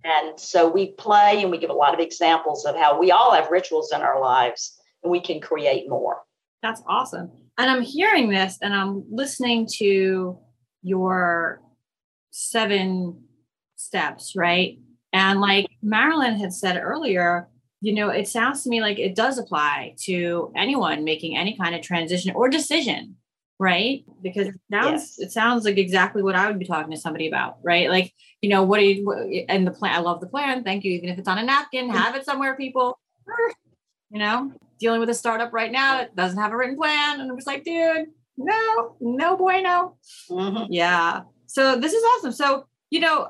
And 0.03 0.39
so 0.39 0.69
we 0.69 0.91
play 0.91 1.41
and 1.41 1.49
we 1.49 1.57
give 1.57 1.71
a 1.71 1.73
lot 1.73 1.95
of 1.95 1.99
examples 1.99 2.65
of 2.65 2.75
how 2.75 2.99
we 2.99 3.11
all 3.11 3.33
have 3.33 3.49
rituals 3.49 3.91
in 3.91 4.01
our 4.01 4.21
lives 4.21 4.78
we 5.03 5.21
can 5.21 5.39
create 5.39 5.89
more. 5.89 6.21
That's 6.61 6.81
awesome. 6.87 7.31
And 7.57 7.69
I'm 7.69 7.81
hearing 7.81 8.29
this 8.29 8.57
and 8.61 8.73
I'm 8.73 9.03
listening 9.09 9.67
to 9.77 10.37
your 10.81 11.61
seven 12.31 13.23
steps, 13.75 14.33
right? 14.35 14.79
And 15.13 15.41
like 15.41 15.67
Marilyn 15.81 16.37
had 16.37 16.53
said 16.53 16.77
earlier, 16.77 17.47
you 17.81 17.93
know, 17.93 18.09
it 18.09 18.27
sounds 18.27 18.63
to 18.63 18.69
me 18.69 18.81
like 18.81 18.99
it 18.99 19.15
does 19.15 19.37
apply 19.37 19.95
to 20.03 20.51
anyone 20.55 21.03
making 21.03 21.37
any 21.37 21.57
kind 21.57 21.75
of 21.75 21.81
transition 21.81 22.33
or 22.35 22.49
decision, 22.49 23.15
right? 23.57 24.03
Because 24.21 24.49
it 24.49 24.59
sounds 24.71 25.15
yes. 25.17 25.19
it 25.19 25.31
sounds 25.31 25.65
like 25.65 25.77
exactly 25.77 26.21
what 26.21 26.35
I 26.35 26.47
would 26.47 26.59
be 26.59 26.65
talking 26.65 26.91
to 26.91 26.97
somebody 26.97 27.27
about, 27.27 27.57
right? 27.63 27.89
Like, 27.89 28.13
you 28.41 28.49
know, 28.49 28.63
what 28.63 28.79
do 28.79 28.85
you 28.85 29.45
and 29.47 29.65
the 29.65 29.71
plan? 29.71 29.95
I 29.95 29.99
love 29.99 30.19
the 30.19 30.27
plan. 30.27 30.63
Thank 30.63 30.83
you. 30.83 30.91
Even 30.91 31.09
if 31.09 31.17
it's 31.17 31.27
on 31.27 31.37
a 31.37 31.43
napkin, 31.43 31.89
have 31.93 32.15
it 32.15 32.25
somewhere, 32.25 32.55
people. 32.55 32.99
You 34.09 34.19
know, 34.19 34.51
dealing 34.79 34.99
with 34.99 35.09
a 35.09 35.13
startup 35.13 35.53
right 35.53 35.71
now 35.71 35.97
that 35.97 36.15
doesn't 36.15 36.39
have 36.39 36.51
a 36.51 36.57
written 36.57 36.77
plan, 36.77 37.19
and 37.19 37.29
I'm 37.29 37.37
just 37.37 37.47
like, 37.47 37.63
dude, 37.63 38.07
no, 38.37 38.95
no 38.99 39.37
bueno. 39.37 39.97
Mm-hmm. 40.29 40.71
Yeah. 40.71 41.21
So 41.47 41.79
this 41.79 41.93
is 41.93 42.03
awesome. 42.03 42.31
So 42.31 42.65
you 42.89 42.99
know, 42.99 43.27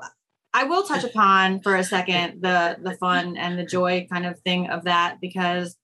I 0.52 0.64
will 0.64 0.82
touch 0.82 1.04
upon 1.04 1.60
for 1.60 1.76
a 1.76 1.84
second 1.84 2.42
the 2.42 2.78
the 2.82 2.96
fun 2.96 3.36
and 3.36 3.58
the 3.58 3.64
joy 3.64 4.06
kind 4.10 4.26
of 4.26 4.40
thing 4.40 4.68
of 4.68 4.84
that 4.84 5.18
because 5.20 5.76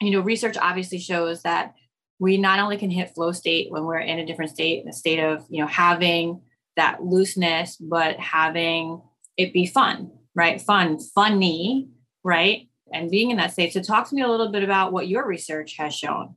you 0.00 0.10
know 0.10 0.20
research 0.20 0.56
obviously 0.60 0.98
shows 0.98 1.42
that 1.42 1.74
we 2.18 2.36
not 2.36 2.60
only 2.60 2.76
can 2.76 2.90
hit 2.90 3.14
flow 3.14 3.32
state 3.32 3.70
when 3.70 3.84
we're 3.84 3.98
in 3.98 4.20
a 4.20 4.26
different 4.26 4.52
state, 4.52 4.82
in 4.82 4.88
a 4.88 4.92
state 4.92 5.18
of 5.18 5.44
you 5.48 5.60
know 5.60 5.68
having 5.68 6.40
that 6.76 7.04
looseness, 7.04 7.76
but 7.76 8.18
having 8.18 9.02
it 9.36 9.52
be 9.52 9.66
fun, 9.66 10.10
right? 10.34 10.60
Fun, 10.60 10.98
funny, 11.14 11.88
right? 12.24 12.68
And 12.92 13.10
being 13.10 13.30
in 13.30 13.38
that 13.38 13.52
state. 13.52 13.72
So 13.72 13.82
talk 13.82 14.08
to 14.08 14.14
me 14.14 14.22
a 14.22 14.28
little 14.28 14.50
bit 14.50 14.62
about 14.62 14.92
what 14.92 15.08
your 15.08 15.26
research 15.26 15.76
has 15.78 15.94
shown. 15.94 16.36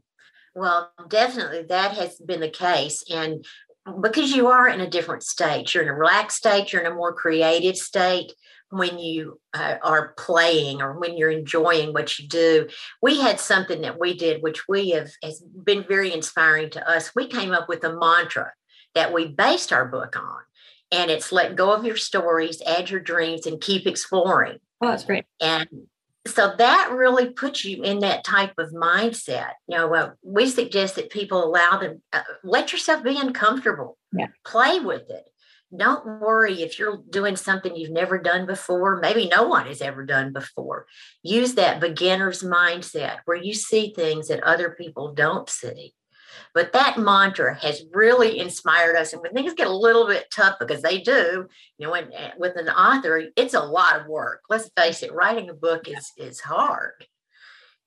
Well, 0.54 0.92
definitely 1.10 1.64
that 1.64 1.92
has 1.98 2.18
been 2.18 2.40
the 2.40 2.50
case. 2.50 3.04
And 3.12 3.46
because 4.02 4.32
you 4.32 4.48
are 4.48 4.68
in 4.68 4.82
a 4.82 4.90
different 4.90 5.24
state. 5.24 5.74
You're 5.74 5.84
in 5.84 5.90
a 5.90 5.94
relaxed 5.94 6.38
state, 6.38 6.74
you're 6.74 6.82
in 6.82 6.92
a 6.92 6.96
more 6.96 7.14
creative 7.14 7.78
state 7.78 8.34
when 8.70 8.98
you 8.98 9.40
uh, 9.54 9.76
are 9.84 10.14
playing 10.18 10.82
or 10.82 11.00
when 11.00 11.16
you're 11.16 11.30
enjoying 11.30 11.94
what 11.94 12.18
you 12.18 12.28
do. 12.28 12.68
We 13.02 13.22
had 13.22 13.40
something 13.40 13.82
that 13.82 14.00
we 14.00 14.18
did, 14.18 14.42
which 14.42 14.68
we 14.68 14.90
have 14.92 15.12
has 15.24 15.42
been 15.42 15.86
very 15.88 16.12
inspiring 16.12 16.72
to 16.72 16.90
us. 16.90 17.14
We 17.16 17.28
came 17.28 17.52
up 17.52 17.70
with 17.70 17.84
a 17.84 17.96
mantra 17.96 18.54
that 18.96 19.14
we 19.14 19.28
based 19.28 19.72
our 19.72 19.86
book 19.86 20.18
on, 20.18 20.40
and 20.92 21.12
it's 21.12 21.32
let 21.32 21.56
go 21.56 21.74
of 21.74 21.86
your 21.86 21.98
stories, 21.98 22.62
add 22.66 22.90
your 22.90 23.02
dreams, 23.02 23.46
and 23.46 23.62
keep 23.62 23.86
exploring. 23.86 24.58
Oh, 24.82 24.88
that's 24.88 25.06
great. 25.06 25.26
And 25.40 25.68
so 26.28 26.54
that 26.58 26.92
really 26.92 27.30
puts 27.30 27.64
you 27.64 27.84
in 27.84 28.00
that 28.00 28.24
type 28.24 28.54
of 28.58 28.72
mindset. 28.72 29.52
You 29.68 29.78
know, 29.78 29.94
uh, 29.94 30.12
we 30.24 30.50
suggest 30.50 30.96
that 30.96 31.12
people 31.12 31.44
allow 31.44 31.78
them, 31.78 32.02
uh, 32.12 32.22
let 32.44 32.72
yourself 32.72 33.04
be 33.04 33.20
uncomfortable, 33.20 33.98
yeah. 34.12 34.28
play 34.44 34.80
with 34.80 35.10
it. 35.10 35.26
Don't 35.76 36.22
worry 36.22 36.62
if 36.62 36.80
you're 36.80 37.02
doing 37.10 37.36
something 37.36 37.76
you've 37.76 37.92
never 37.92 38.18
done 38.18 38.46
before, 38.46 39.00
maybe 39.00 39.28
no 39.28 39.44
one 39.44 39.68
has 39.68 39.82
ever 39.82 40.06
done 40.06 40.32
before. 40.32 40.88
Use 41.22 41.56
that 41.56 41.80
beginner's 41.80 42.44
mindset 42.44 43.18
where 43.26 43.38
you 43.38 43.54
see 43.54 43.94
things 43.94 44.28
that 44.28 44.44
other 44.44 44.72
people 44.72 45.14
don't 45.14 45.50
see. 45.50 45.94
But 46.54 46.74
that 46.74 46.98
mantra 46.98 47.56
has 47.56 47.84
really 47.92 48.40
inspired 48.40 48.96
us. 48.96 49.14
And 49.14 49.22
when 49.22 49.34
things 49.34 49.54
get 49.54 49.68
a 49.68 49.76
little 49.76 50.08
bit 50.08 50.28
tough, 50.32 50.56
because 50.60 50.82
they 50.82 51.02
do, 51.02 51.48
you 51.78 51.86
know, 51.86 51.92
when, 51.92 52.12
eh, 52.14 52.32
with 52.38 52.56
an 52.56 52.70
author, 52.70 53.24
it's 53.36 53.54
a 53.54 53.60
lot 53.60 54.00
of 54.00 54.08
work. 54.08 54.42
Let's 54.50 54.70
face 54.78 55.04
it, 55.04 55.14
writing 55.14 55.50
a 55.50 55.54
book 55.54 55.88
is, 55.88 56.12
is 56.18 56.40
hard. 56.40 57.06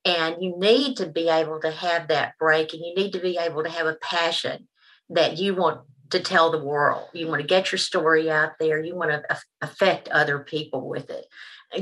And 0.04 0.36
you 0.40 0.58
need 0.58 0.96
to 0.98 1.06
be 1.06 1.28
able 1.28 1.60
to 1.60 1.70
have 1.70 2.08
that 2.08 2.34
break 2.38 2.72
and 2.72 2.82
you 2.84 2.94
need 2.94 3.12
to 3.12 3.20
be 3.20 3.36
able 3.36 3.62
to 3.64 3.70
have 3.70 3.86
a 3.86 3.96
passion 4.00 4.68
that 5.10 5.38
you 5.38 5.54
want 5.54 5.80
to 6.10 6.20
tell 6.20 6.50
the 6.50 6.64
world. 6.64 7.08
You 7.12 7.28
want 7.28 7.40
to 7.40 7.46
get 7.46 7.70
your 7.70 7.78
story 7.78 8.30
out 8.30 8.52
there. 8.58 8.82
You 8.82 8.94
want 8.94 9.10
to 9.10 9.38
affect 9.60 10.08
other 10.08 10.38
people 10.38 10.88
with 10.88 11.10
it. 11.10 11.26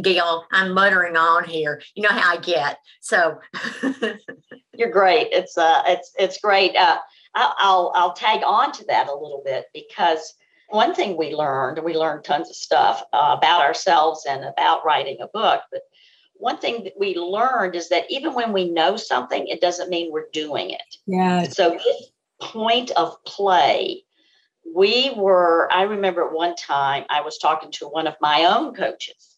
Gail, 0.03 0.45
I'm 0.53 0.73
muttering 0.73 1.17
on 1.17 1.45
here. 1.45 1.81
You 1.95 2.03
know 2.03 2.09
how 2.11 2.35
I 2.35 2.39
get. 2.39 2.79
So 3.01 3.41
you're 4.75 4.91
great. 4.91 5.29
It's 5.33 5.57
uh, 5.57 5.83
it's 5.87 6.13
it's 6.19 6.41
great. 6.41 6.77
Uh, 6.77 6.99
I'll 7.35 7.93
I'll 7.95 8.13
tag 8.13 8.43
on 8.45 8.73
to 8.73 8.85
that 8.87 9.09
a 9.09 9.13
little 9.13 9.43
bit 9.45 9.67
because 9.73 10.35
one 10.69 10.95
thing 10.95 11.17
we 11.17 11.35
learned, 11.35 11.79
we 11.85 11.95
learned 11.95 12.25
tons 12.25 12.51
of 12.51 12.57
stuff 12.57 13.03
uh, 13.13 13.37
about 13.39 13.63
ourselves 13.63 14.27
and 14.29 14.45
about 14.45 14.85
writing 14.85 15.19
a 15.21 15.29
book. 15.29 15.63
But 15.71 15.83
one 16.35 16.59
thing 16.59 16.85
that 16.85 16.95
we 16.99 17.15
learned 17.15 17.77
is 17.77 17.89
that 17.91 18.05
even 18.11 18.35
when 18.35 18.53
we 18.53 18.69
know 18.69 18.97
something, 18.97 19.47
it 19.47 19.61
doesn't 19.61 19.91
mean 19.91 20.11
we're 20.11 20.29
doing 20.33 20.71
it. 20.71 20.97
Yeah. 21.07 21.45
So 21.45 21.71
this 21.71 22.11
point 22.41 22.91
of 22.93 23.17
play 23.25 24.03
we 24.75 25.13
were 25.17 25.69
i 25.73 25.83
remember 25.83 26.27
at 26.27 26.33
one 26.33 26.55
time 26.55 27.05
i 27.09 27.21
was 27.21 27.39
talking 27.39 27.71
to 27.71 27.87
one 27.87 28.07
of 28.07 28.15
my 28.21 28.45
own 28.45 28.75
coaches 28.75 29.36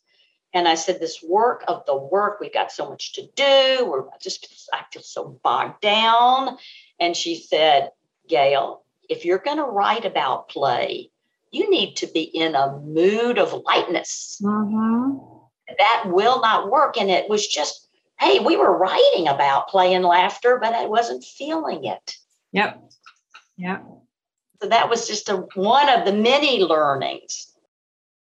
and 0.54 0.66
I 0.66 0.74
said, 0.74 1.00
This 1.00 1.22
work 1.22 1.64
of 1.68 1.84
the 1.86 1.96
work, 1.96 2.40
we've 2.40 2.52
got 2.52 2.72
so 2.72 2.88
much 2.88 3.12
to 3.14 3.22
do. 3.36 3.86
We're 3.86 4.04
just, 4.20 4.68
I 4.72 4.84
feel 4.92 5.02
so 5.02 5.38
bogged 5.42 5.80
down. 5.80 6.56
And 6.98 7.16
she 7.16 7.36
said, 7.36 7.90
Gail, 8.28 8.82
if 9.08 9.24
you're 9.24 9.38
going 9.38 9.58
to 9.58 9.64
write 9.64 10.04
about 10.04 10.48
play, 10.48 11.10
you 11.50 11.70
need 11.70 11.96
to 11.96 12.06
be 12.06 12.22
in 12.22 12.54
a 12.54 12.78
mood 12.78 13.38
of 13.38 13.62
lightness. 13.64 14.40
Mm-hmm. 14.42 15.18
That 15.78 16.04
will 16.06 16.40
not 16.40 16.70
work. 16.70 16.96
And 16.96 17.10
it 17.10 17.28
was 17.28 17.46
just, 17.46 17.88
hey, 18.18 18.38
we 18.38 18.56
were 18.56 18.76
writing 18.76 19.28
about 19.28 19.68
play 19.68 19.94
and 19.94 20.04
laughter, 20.04 20.58
but 20.60 20.74
I 20.74 20.86
wasn't 20.86 21.24
feeling 21.24 21.84
it. 21.84 22.16
Yep. 22.52 22.82
Yep. 23.56 23.84
So 24.62 24.68
that 24.68 24.88
was 24.88 25.06
just 25.06 25.28
a, 25.28 25.36
one 25.54 25.88
of 25.88 26.04
the 26.04 26.12
many 26.12 26.60
learnings 26.60 27.52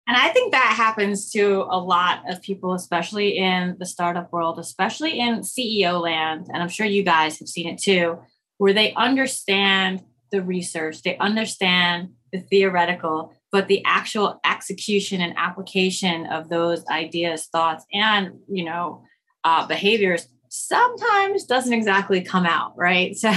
and 0.07 0.17
I 0.17 0.29
think 0.29 0.53
that 0.53 0.75
happens 0.77 1.31
to 1.33 1.67
a 1.69 1.79
lot 1.79 2.21
of 2.31 2.41
people, 2.41 2.75
especially 2.75 3.39
in 3.39 3.77
the 3.79 3.87
startup 3.87 4.33
world, 4.33 4.59
especially 4.59 5.19
in 5.19 5.41
CEO 5.41 6.01
land. 6.01 6.47
And 6.53 6.63
I'm 6.63 6.69
sure 6.69 6.87
you 6.87 7.03
guys 7.03 7.41
have 7.41 7.49
seen 7.49 7.69
it 7.69 7.81
too, 7.81 8.19
where 8.59 8.73
they 8.73 8.95
understand 8.95 10.05
the 10.31 10.43
research, 10.43 11.03
they 11.03 11.17
understand 11.19 12.11
the 12.33 12.39
theoretical, 12.39 13.35
but 13.51 13.67
the 13.67 13.83
actual 13.85 14.41
execution 14.45 15.21
and 15.21 15.35
application 15.37 16.27
of 16.27 16.49
those 16.49 16.87
ideas, 16.87 17.47
thoughts, 17.47 17.85
and 17.93 18.39
you 18.49 18.65
know, 18.65 19.03
uh, 19.43 19.67
behaviors 19.67 20.29
sometimes 20.49 21.45
doesn't 21.45 21.73
exactly 21.73 22.21
come 22.23 22.47
out 22.47 22.75
right. 22.77 23.17
So. 23.27 23.33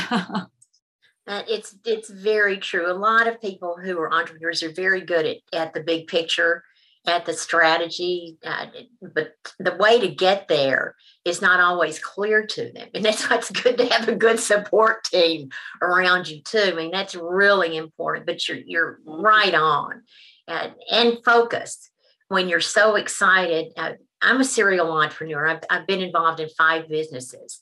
Uh, 1.29 1.43
it's 1.47 1.75
it's 1.85 2.09
very 2.09 2.57
true. 2.57 2.91
A 2.91 2.93
lot 2.93 3.27
of 3.27 3.39
people 3.39 3.77
who 3.77 3.99
are 3.99 4.11
entrepreneurs 4.11 4.63
are 4.63 4.73
very 4.73 5.01
good 5.01 5.27
at, 5.27 5.37
at 5.53 5.73
the 5.75 5.79
big 5.79 6.07
picture, 6.07 6.63
at 7.05 7.27
the 7.27 7.33
strategy, 7.33 8.37
uh, 8.43 8.65
but 9.13 9.35
the 9.59 9.75
way 9.75 9.99
to 9.99 10.07
get 10.07 10.47
there 10.47 10.95
is 11.23 11.39
not 11.39 11.59
always 11.59 11.99
clear 11.99 12.47
to 12.47 12.71
them. 12.73 12.87
And 12.95 13.05
that's 13.05 13.29
why 13.29 13.37
it's 13.37 13.51
good 13.51 13.77
to 13.77 13.85
have 13.85 14.07
a 14.07 14.15
good 14.15 14.39
support 14.39 15.03
team 15.03 15.49
around 15.83 16.27
you 16.27 16.41
too. 16.41 16.71
I 16.71 16.73
mean, 16.73 16.91
that's 16.91 17.13
really 17.13 17.77
important. 17.77 18.25
But 18.25 18.47
you're 18.47 18.57
you're 18.65 18.99
right 19.05 19.53
on, 19.53 20.01
and, 20.47 20.73
and 20.91 21.17
focused 21.23 21.91
when 22.29 22.49
you're 22.49 22.59
so 22.59 22.95
excited. 22.95 23.71
Uh, 23.77 23.93
I'm 24.19 24.41
a 24.41 24.43
serial 24.45 24.91
entrepreneur. 24.91 25.47
I've, 25.47 25.63
I've 25.69 25.87
been 25.87 26.01
involved 26.01 26.39
in 26.39 26.49
five 26.49 26.89
businesses 26.89 27.61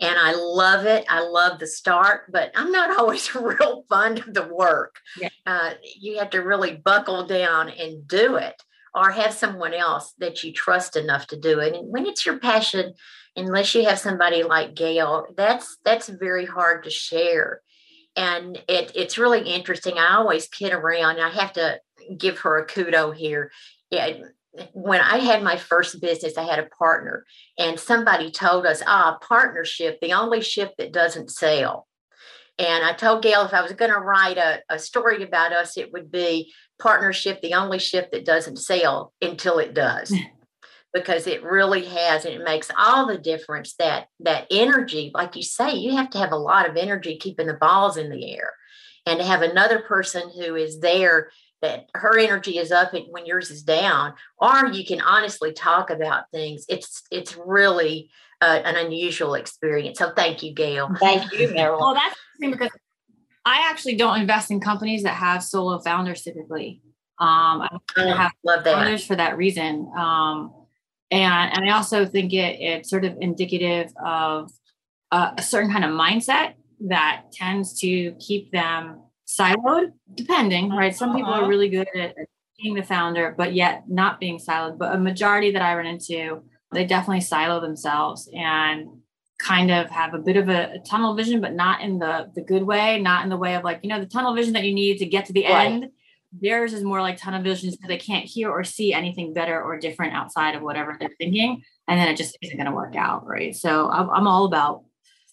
and 0.00 0.16
I 0.18 0.34
love 0.34 0.86
it. 0.86 1.04
I 1.08 1.20
love 1.20 1.58
the 1.58 1.66
start, 1.66 2.30
but 2.30 2.52
I'm 2.54 2.70
not 2.70 2.98
always 2.98 3.34
real 3.34 3.84
fond 3.88 4.20
of 4.20 4.34
the 4.34 4.44
work. 4.44 4.96
Yeah. 5.20 5.28
Uh, 5.46 5.72
you 5.98 6.18
have 6.18 6.30
to 6.30 6.38
really 6.38 6.76
buckle 6.76 7.26
down 7.26 7.68
and 7.68 8.06
do 8.06 8.36
it, 8.36 8.62
or 8.94 9.10
have 9.10 9.32
someone 9.32 9.74
else 9.74 10.14
that 10.18 10.44
you 10.44 10.52
trust 10.52 10.96
enough 10.96 11.26
to 11.28 11.38
do 11.38 11.60
it. 11.60 11.74
And 11.74 11.92
when 11.92 12.06
it's 12.06 12.24
your 12.24 12.38
passion, 12.38 12.94
unless 13.36 13.74
you 13.74 13.84
have 13.84 13.98
somebody 13.98 14.42
like 14.42 14.74
Gail, 14.74 15.26
that's 15.36 15.78
that's 15.84 16.08
very 16.08 16.46
hard 16.46 16.84
to 16.84 16.90
share. 16.90 17.62
And 18.16 18.56
it, 18.68 18.92
it's 18.94 19.18
really 19.18 19.42
interesting. 19.42 19.98
I 19.98 20.16
always 20.16 20.48
kid 20.48 20.72
around. 20.72 21.20
I 21.20 21.30
have 21.30 21.52
to 21.52 21.80
give 22.16 22.38
her 22.40 22.58
a 22.58 22.66
kudo 22.66 23.14
here. 23.14 23.52
Yeah, 23.90 24.12
when 24.72 25.00
I 25.00 25.18
had 25.18 25.42
my 25.42 25.56
first 25.56 26.00
business, 26.00 26.36
I 26.36 26.44
had 26.44 26.58
a 26.58 26.68
partner, 26.78 27.24
and 27.58 27.78
somebody 27.78 28.30
told 28.30 28.66
us, 28.66 28.82
ah, 28.86 29.18
partnership, 29.20 29.98
the 30.00 30.12
only 30.12 30.40
ship 30.40 30.74
that 30.78 30.92
doesn't 30.92 31.30
sail. 31.30 31.86
And 32.58 32.84
I 32.84 32.92
told 32.92 33.22
Gail 33.22 33.42
if 33.42 33.54
I 33.54 33.62
was 33.62 33.72
going 33.72 33.92
to 33.92 34.00
write 34.00 34.36
a, 34.36 34.60
a 34.68 34.78
story 34.78 35.22
about 35.22 35.52
us, 35.52 35.76
it 35.76 35.92
would 35.92 36.10
be 36.10 36.52
partnership, 36.80 37.40
the 37.40 37.54
only 37.54 37.78
ship 37.78 38.10
that 38.10 38.24
doesn't 38.24 38.56
sail 38.56 39.12
until 39.22 39.58
it 39.58 39.74
does. 39.74 40.12
because 40.92 41.26
it 41.26 41.42
really 41.42 41.84
has 41.84 42.24
and 42.24 42.34
it 42.34 42.44
makes 42.44 42.70
all 42.78 43.06
the 43.06 43.18
difference 43.18 43.74
that 43.74 44.06
that 44.20 44.46
energy 44.50 45.10
like 45.14 45.36
you 45.36 45.42
say 45.42 45.74
you 45.74 45.94
have 45.94 46.08
to 46.08 46.18
have 46.18 46.32
a 46.32 46.36
lot 46.36 46.68
of 46.68 46.76
energy 46.76 47.18
keeping 47.18 47.46
the 47.46 47.54
balls 47.54 47.98
in 47.98 48.08
the 48.08 48.32
air 48.34 48.52
and 49.04 49.20
to 49.20 49.24
have 49.26 49.42
another 49.42 49.80
person 49.80 50.30
who 50.34 50.54
is 50.54 50.80
there 50.80 51.30
that 51.62 51.88
her 51.94 52.18
energy 52.18 52.58
is 52.58 52.70
up 52.70 52.92
when 53.10 53.26
yours 53.26 53.50
is 53.50 53.62
down 53.62 54.14
or 54.38 54.68
you 54.68 54.84
can 54.84 55.00
honestly 55.00 55.52
talk 55.52 55.90
about 55.90 56.30
things. 56.30 56.64
It's 56.68 57.02
it's 57.10 57.36
really 57.36 58.10
uh, 58.40 58.60
an 58.64 58.76
unusual 58.76 59.34
experience. 59.34 59.98
So 59.98 60.12
thank 60.14 60.42
you 60.42 60.54
gail. 60.54 60.88
Thank 61.00 61.32
you 61.32 61.48
meryl. 61.48 61.80
Well 61.80 61.94
that's 61.94 62.16
because 62.40 62.70
i 63.44 63.68
actually 63.70 63.96
don't 63.96 64.20
invest 64.20 64.50
in 64.50 64.60
companies 64.60 65.02
that 65.02 65.14
have 65.14 65.42
solo 65.42 65.78
founders 65.80 66.22
typically. 66.22 66.80
Um 67.18 67.62
i 67.62 67.68
oh, 67.96 68.14
have 68.14 68.32
love 68.44 68.64
that. 68.64 68.74
founders 68.74 69.04
for 69.04 69.16
that 69.16 69.36
reason. 69.36 69.90
Um 69.96 70.52
and 71.10 71.52
and 71.56 71.68
i 71.68 71.72
also 71.74 72.04
think 72.04 72.32
it 72.32 72.60
it's 72.60 72.90
sort 72.90 73.04
of 73.04 73.16
indicative 73.20 73.90
of 74.04 74.50
a, 75.10 75.32
a 75.38 75.42
certain 75.42 75.72
kind 75.72 75.84
of 75.84 75.90
mindset 75.90 76.54
that 76.80 77.24
tends 77.32 77.80
to 77.80 78.12
keep 78.20 78.52
them 78.52 79.00
siloed, 79.28 79.92
depending, 80.14 80.70
right? 80.70 80.94
Some 80.94 81.14
people 81.14 81.32
are 81.32 81.42
uh-huh. 81.42 81.48
really 81.48 81.68
good 81.68 81.88
at 81.94 82.14
being 82.60 82.74
the 82.74 82.82
founder, 82.82 83.34
but 83.36 83.54
yet 83.54 83.84
not 83.88 84.18
being 84.18 84.38
siloed. 84.38 84.78
But 84.78 84.94
a 84.94 84.98
majority 84.98 85.52
that 85.52 85.62
I 85.62 85.74
run 85.74 85.86
into, 85.86 86.42
they 86.72 86.84
definitely 86.84 87.20
silo 87.20 87.60
themselves 87.60 88.28
and 88.34 88.88
kind 89.38 89.70
of 89.70 89.88
have 89.90 90.14
a 90.14 90.18
bit 90.18 90.36
of 90.36 90.48
a, 90.48 90.74
a, 90.74 90.78
tunnel 90.80 91.14
vision, 91.14 91.40
but 91.40 91.54
not 91.54 91.80
in 91.80 91.98
the 91.98 92.30
the 92.34 92.42
good 92.42 92.64
way, 92.64 93.00
not 93.00 93.22
in 93.22 93.28
the 93.28 93.36
way 93.36 93.54
of 93.54 93.62
like, 93.62 93.80
you 93.82 93.88
know, 93.88 94.00
the 94.00 94.06
tunnel 94.06 94.34
vision 94.34 94.54
that 94.54 94.64
you 94.64 94.74
need 94.74 94.98
to 94.98 95.06
get 95.06 95.26
to 95.26 95.32
the 95.32 95.44
right. 95.44 95.66
end. 95.66 95.90
Theirs 96.32 96.74
is 96.74 96.82
more 96.82 97.00
like 97.00 97.16
tunnel 97.16 97.42
vision 97.42 97.70
because 97.70 97.88
they 97.88 97.96
can't 97.96 98.26
hear 98.26 98.50
or 98.50 98.64
see 98.64 98.92
anything 98.92 99.32
better 99.32 99.62
or 99.62 99.78
different 99.78 100.14
outside 100.14 100.54
of 100.56 100.62
whatever 100.62 100.96
they're 100.98 101.14
thinking. 101.18 101.62
And 101.86 101.98
then 101.98 102.08
it 102.08 102.16
just 102.16 102.36
isn't 102.42 102.56
going 102.56 102.68
to 102.68 102.74
work 102.74 102.96
out. 102.96 103.26
Right. 103.26 103.54
So 103.54 103.88
I'm, 103.88 104.10
I'm 104.10 104.26
all 104.26 104.44
about 104.44 104.84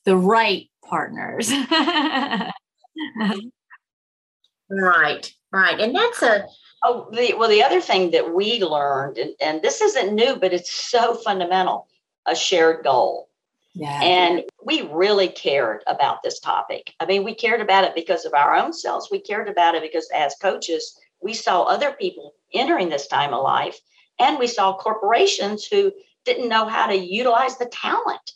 the 0.05 0.15
right 0.15 0.69
partners. 0.87 1.51
Right, 4.69 5.31
right. 5.51 5.79
And 5.79 5.95
that's 5.95 6.21
a 6.21 6.47
oh 6.83 7.09
the 7.11 7.33
well 7.37 7.49
the 7.49 7.63
other 7.63 7.81
thing 7.81 8.11
that 8.11 8.33
we 8.33 8.61
learned 8.61 9.17
and, 9.17 9.33
and 9.41 9.61
this 9.61 9.81
isn't 9.81 10.13
new, 10.13 10.35
but 10.35 10.53
it's 10.53 10.73
so 10.73 11.15
fundamental, 11.15 11.87
a 12.25 12.35
shared 12.35 12.83
goal. 12.83 13.29
Yeah. 13.73 14.01
And 14.01 14.43
we 14.63 14.83
really 14.83 15.27
cared 15.27 15.83
about 15.85 16.23
this 16.23 16.39
topic. 16.39 16.93
I 17.01 17.05
mean, 17.05 17.25
we 17.25 17.35
cared 17.35 17.59
about 17.59 17.83
it 17.83 17.93
because 17.93 18.23
of 18.23 18.33
our 18.33 18.55
own 18.55 18.71
selves. 18.71 19.09
We 19.11 19.19
cared 19.19 19.49
about 19.49 19.75
it 19.75 19.81
because 19.81 20.09
as 20.15 20.33
coaches, 20.41 20.97
we 21.21 21.33
saw 21.33 21.63
other 21.63 21.91
people 21.91 22.35
entering 22.53 22.87
this 22.87 23.07
time 23.07 23.33
of 23.33 23.43
life 23.43 23.77
and 24.17 24.39
we 24.39 24.47
saw 24.47 24.77
corporations 24.77 25.65
who 25.65 25.91
didn't 26.23 26.49
know 26.49 26.67
how 26.67 26.87
to 26.87 26.95
utilize 26.95 27.57
the 27.57 27.65
talent 27.65 28.31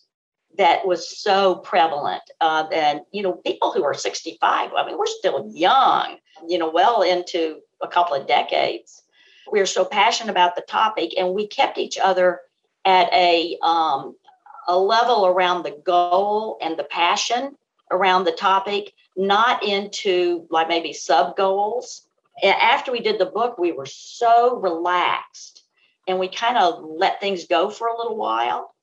that 0.60 0.86
was 0.86 1.18
so 1.18 1.56
prevalent. 1.56 2.22
Uh, 2.42 2.68
and, 2.74 3.00
you 3.12 3.24
know, 3.24 3.34
people 3.46 3.72
who 3.72 3.82
are 3.84 3.94
65, 3.94 4.72
I 4.76 4.86
mean, 4.86 4.98
we're 4.98 5.06
still 5.06 5.50
young, 5.54 6.18
you 6.48 6.58
know, 6.58 6.70
well 6.70 7.02
into 7.02 7.62
a 7.82 7.88
couple 7.88 8.14
of 8.16 8.28
decades. 8.28 9.02
We 9.50 9.62
are 9.62 9.66
so 9.66 9.86
passionate 9.86 10.32
about 10.32 10.58
the 10.58 10.62
topic, 10.62 11.18
and 11.18 11.34
we 11.34 11.48
kept 11.48 11.78
each 11.78 11.98
other 11.98 12.42
at 12.84 13.12
a, 13.14 13.58
um, 13.64 14.18
a 14.68 14.78
level 14.78 15.26
around 15.26 15.64
the 15.64 15.80
goal 15.86 16.58
and 16.62 16.78
the 16.78 16.84
passion 16.84 17.56
around 17.90 18.26
the 18.26 18.34
topic, 18.34 18.94
not 19.16 19.64
into 19.64 20.46
like 20.50 20.68
maybe 20.68 20.92
sub 20.92 21.38
goals. 21.38 22.06
After 22.44 22.92
we 22.92 23.00
did 23.00 23.18
the 23.18 23.26
book, 23.26 23.58
we 23.58 23.72
were 23.72 23.86
so 23.86 24.58
relaxed 24.58 25.64
and 26.06 26.20
we 26.20 26.28
kind 26.28 26.58
of 26.58 26.84
let 26.84 27.22
things 27.22 27.48
go 27.48 27.70
for 27.70 27.88
a 27.88 27.98
little 27.98 28.18
while 28.18 28.76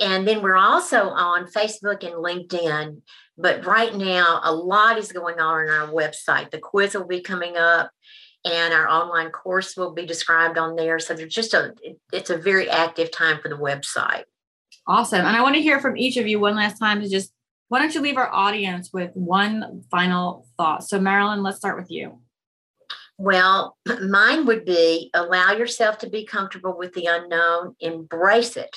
And 0.00 0.26
then 0.26 0.42
we're 0.42 0.56
also 0.56 1.10
on 1.10 1.46
Facebook 1.46 2.04
and 2.04 2.14
LinkedIn. 2.14 3.00
But 3.38 3.64
right 3.64 3.94
now, 3.94 4.40
a 4.42 4.52
lot 4.52 4.98
is 4.98 5.12
going 5.12 5.38
on 5.38 5.68
on 5.68 5.70
our 5.70 5.88
website. 5.88 6.50
The 6.50 6.58
quiz 6.58 6.94
will 6.94 7.06
be 7.06 7.20
coming 7.20 7.56
up 7.56 7.92
and 8.44 8.74
our 8.74 8.88
online 8.88 9.30
course 9.30 9.76
will 9.76 9.94
be 9.94 10.06
described 10.06 10.58
on 10.58 10.74
there. 10.74 10.98
So 10.98 11.14
there's 11.14 11.34
just 11.34 11.54
a, 11.54 11.72
it's 12.12 12.30
a 12.30 12.36
very 12.36 12.68
active 12.68 13.12
time 13.12 13.40
for 13.40 13.48
the 13.48 13.56
website. 13.56 14.24
Awesome. 14.86 15.20
And 15.20 15.36
I 15.36 15.42
want 15.42 15.54
to 15.54 15.62
hear 15.62 15.80
from 15.80 15.96
each 15.96 16.16
of 16.16 16.26
you 16.26 16.40
one 16.40 16.56
last 16.56 16.78
time 16.78 17.00
to 17.00 17.08
just, 17.08 17.32
why 17.68 17.78
don't 17.78 17.94
you 17.94 18.00
leave 18.00 18.16
our 18.16 18.32
audience 18.32 18.90
with 18.92 19.10
one 19.14 19.84
final 19.90 20.46
thought? 20.56 20.82
So, 20.82 20.98
Marilyn, 20.98 21.42
let's 21.42 21.58
start 21.58 21.78
with 21.78 21.90
you. 21.90 22.20
Well, 23.18 23.76
mine 24.08 24.46
would 24.46 24.64
be 24.64 25.10
allow 25.14 25.52
yourself 25.52 25.98
to 25.98 26.10
be 26.10 26.24
comfortable 26.24 26.76
with 26.76 26.94
the 26.94 27.06
unknown, 27.06 27.76
embrace 27.80 28.56
it, 28.56 28.76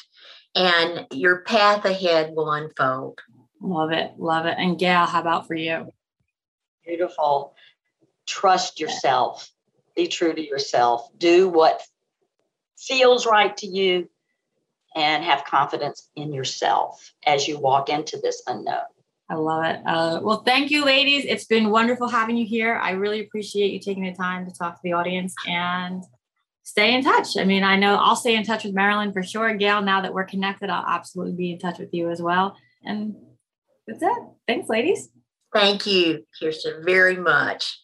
and 0.56 1.08
your 1.12 1.42
path 1.44 1.86
ahead 1.86 2.34
will 2.36 2.52
unfold. 2.52 3.22
Love 3.62 3.92
it. 3.92 4.14
Love 4.18 4.46
it. 4.46 4.56
And 4.58 4.78
Gail, 4.78 5.06
how 5.06 5.22
about 5.22 5.48
for 5.48 5.56
you? 5.56 5.94
Beautiful. 6.86 7.56
Trust 8.26 8.80
yourself. 8.80 9.50
Be 9.96 10.08
true 10.08 10.34
to 10.34 10.46
yourself. 10.46 11.10
Do 11.18 11.48
what 11.50 11.82
feels 12.78 13.26
right 13.26 13.56
to 13.58 13.68
you 13.68 14.10
and 14.96 15.24
have 15.24 15.46
confidence 15.46 16.10
in 16.16 16.34
yourself 16.34 17.14
as 17.26 17.48
you 17.48 17.60
walk 17.60 17.90
into 17.90 18.18
this 18.22 18.42
unknown. 18.48 18.82
I 19.30 19.36
love 19.36 19.64
it. 19.64 19.80
Uh, 19.86 20.20
well, 20.22 20.44
thank 20.44 20.72
you, 20.72 20.84
ladies. 20.84 21.24
It's 21.26 21.46
been 21.46 21.70
wonderful 21.70 22.10
having 22.10 22.36
you 22.36 22.46
here. 22.46 22.76
I 22.76 22.92
really 22.92 23.22
appreciate 23.22 23.72
you 23.72 23.80
taking 23.80 24.04
the 24.04 24.14
time 24.14 24.46
to 24.46 24.54
talk 24.54 24.76
to 24.76 24.82
the 24.84 24.94
audience 24.94 25.34
and 25.48 26.04
stay 26.64 26.94
in 26.94 27.04
touch. 27.04 27.38
I 27.38 27.46
mean, 27.46 27.64
I 27.64 27.78
know 27.78 27.96
I'll 27.96 28.18
stay 28.18 28.36
in 28.36 28.44
touch 28.44 28.66
with 28.66 28.74
Marilyn 28.74 29.14
for 29.14 29.24
sure. 29.24 29.54
Gail, 29.56 29.82
now 29.82 30.02
that 30.02 30.14
we're 30.14 30.26
connected, 30.26 30.70
I'll 30.70 30.86
absolutely 30.86 31.34
be 31.34 31.52
in 31.54 31.60
touch 31.60 31.80
with 31.80 31.94
you 31.94 32.10
as 32.10 32.22
well. 32.22 32.58
And 32.84 33.16
that's 33.88 34.02
it. 34.02 34.24
Thanks, 34.48 34.70
ladies. 34.70 35.10
Thank 35.54 35.86
you, 35.86 36.26
Kirsten, 36.40 36.84
very 36.86 37.18
much. 37.18 37.78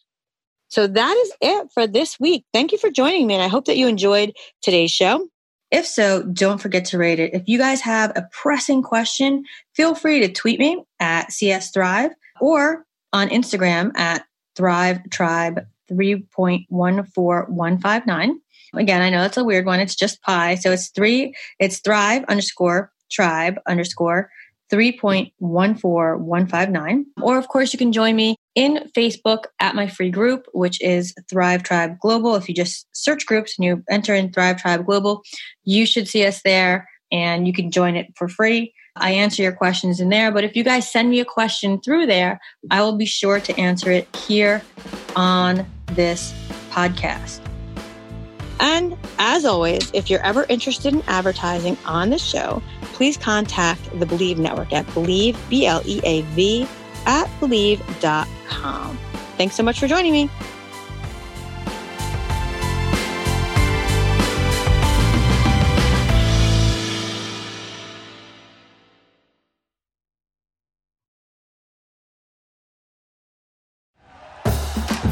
So 0.68 0.86
that 0.86 1.16
is 1.16 1.32
it 1.40 1.68
for 1.72 1.86
this 1.86 2.20
week. 2.20 2.44
Thank 2.52 2.72
you 2.72 2.78
for 2.78 2.90
joining 2.90 3.26
me, 3.26 3.34
and 3.34 3.42
I 3.42 3.48
hope 3.48 3.66
that 3.66 3.76
you 3.76 3.88
enjoyed 3.88 4.32
today's 4.62 4.90
show. 4.90 5.28
If 5.70 5.86
so, 5.86 6.22
don't 6.22 6.62
forget 6.62 6.86
to 6.86 6.96
rate 6.98 7.20
it. 7.20 7.34
If 7.34 7.42
you 7.46 7.58
guys 7.58 7.82
have 7.82 8.12
a 8.16 8.26
pressing 8.32 8.82
question, 8.82 9.44
feel 9.74 9.94
free 9.94 10.20
to 10.20 10.32
tweet 10.32 10.58
me 10.58 10.82
at 10.98 11.30
CS 11.32 11.72
Thrive 11.72 12.12
or 12.40 12.86
on 13.12 13.28
Instagram 13.28 13.94
at 13.96 14.24
Thrive 14.56 15.00
Tribe 15.10 15.66
3.14159. 15.90 18.34
Again, 18.74 19.02
I 19.02 19.10
know 19.10 19.22
that's 19.22 19.36
a 19.36 19.44
weird 19.44 19.66
one. 19.66 19.78
It's 19.80 19.94
just 19.94 20.22
pi. 20.22 20.54
So 20.54 20.72
it's 20.72 20.88
three, 20.88 21.34
it's 21.58 21.80
Thrive 21.80 22.24
underscore 22.28 22.90
tribe 23.10 23.58
underscore 23.66 24.30
3.14159. 24.70 27.04
Or, 27.22 27.38
of 27.38 27.48
course, 27.48 27.72
you 27.72 27.78
can 27.78 27.92
join 27.92 28.16
me 28.16 28.36
in 28.54 28.90
Facebook 28.96 29.44
at 29.60 29.74
my 29.74 29.86
free 29.86 30.10
group, 30.10 30.46
which 30.52 30.80
is 30.82 31.14
Thrive 31.30 31.62
Tribe 31.62 31.98
Global. 32.00 32.34
If 32.34 32.48
you 32.48 32.54
just 32.54 32.86
search 32.92 33.26
groups 33.26 33.58
and 33.58 33.64
you 33.64 33.82
enter 33.88 34.14
in 34.14 34.32
Thrive 34.32 34.60
Tribe 34.60 34.84
Global, 34.86 35.22
you 35.64 35.86
should 35.86 36.08
see 36.08 36.26
us 36.26 36.42
there 36.42 36.88
and 37.10 37.46
you 37.46 37.52
can 37.52 37.70
join 37.70 37.96
it 37.96 38.06
for 38.16 38.28
free. 38.28 38.74
I 38.96 39.12
answer 39.12 39.42
your 39.42 39.52
questions 39.52 40.00
in 40.00 40.08
there, 40.08 40.32
but 40.32 40.44
if 40.44 40.56
you 40.56 40.64
guys 40.64 40.90
send 40.90 41.10
me 41.10 41.20
a 41.20 41.24
question 41.24 41.80
through 41.80 42.06
there, 42.06 42.40
I 42.70 42.82
will 42.82 42.96
be 42.96 43.06
sure 43.06 43.40
to 43.40 43.58
answer 43.58 43.92
it 43.92 44.14
here 44.16 44.60
on 45.14 45.64
this 45.92 46.34
podcast. 46.70 47.40
And 48.60 48.96
as 49.18 49.44
always, 49.44 49.88
if 49.94 50.10
you're 50.10 50.24
ever 50.24 50.44
interested 50.48 50.92
in 50.92 51.02
advertising 51.06 51.78
on 51.86 52.10
the 52.10 52.18
show, 52.18 52.60
please 52.98 53.16
contact 53.16 53.84
the 54.00 54.04
Bleav 54.04 54.38
Network 54.38 54.72
at 54.72 54.84
Bleav, 54.88 55.36
B 55.48 55.66
L 55.66 55.80
E 55.86 56.00
A 56.02 56.22
V, 56.22 56.66
at 57.06 57.28
Bleav.com. 57.40 58.98
Thanks 59.38 59.54
so 59.54 59.62
much 59.62 59.78
for 59.78 59.86
joining 59.86 60.12
me. 60.12 60.28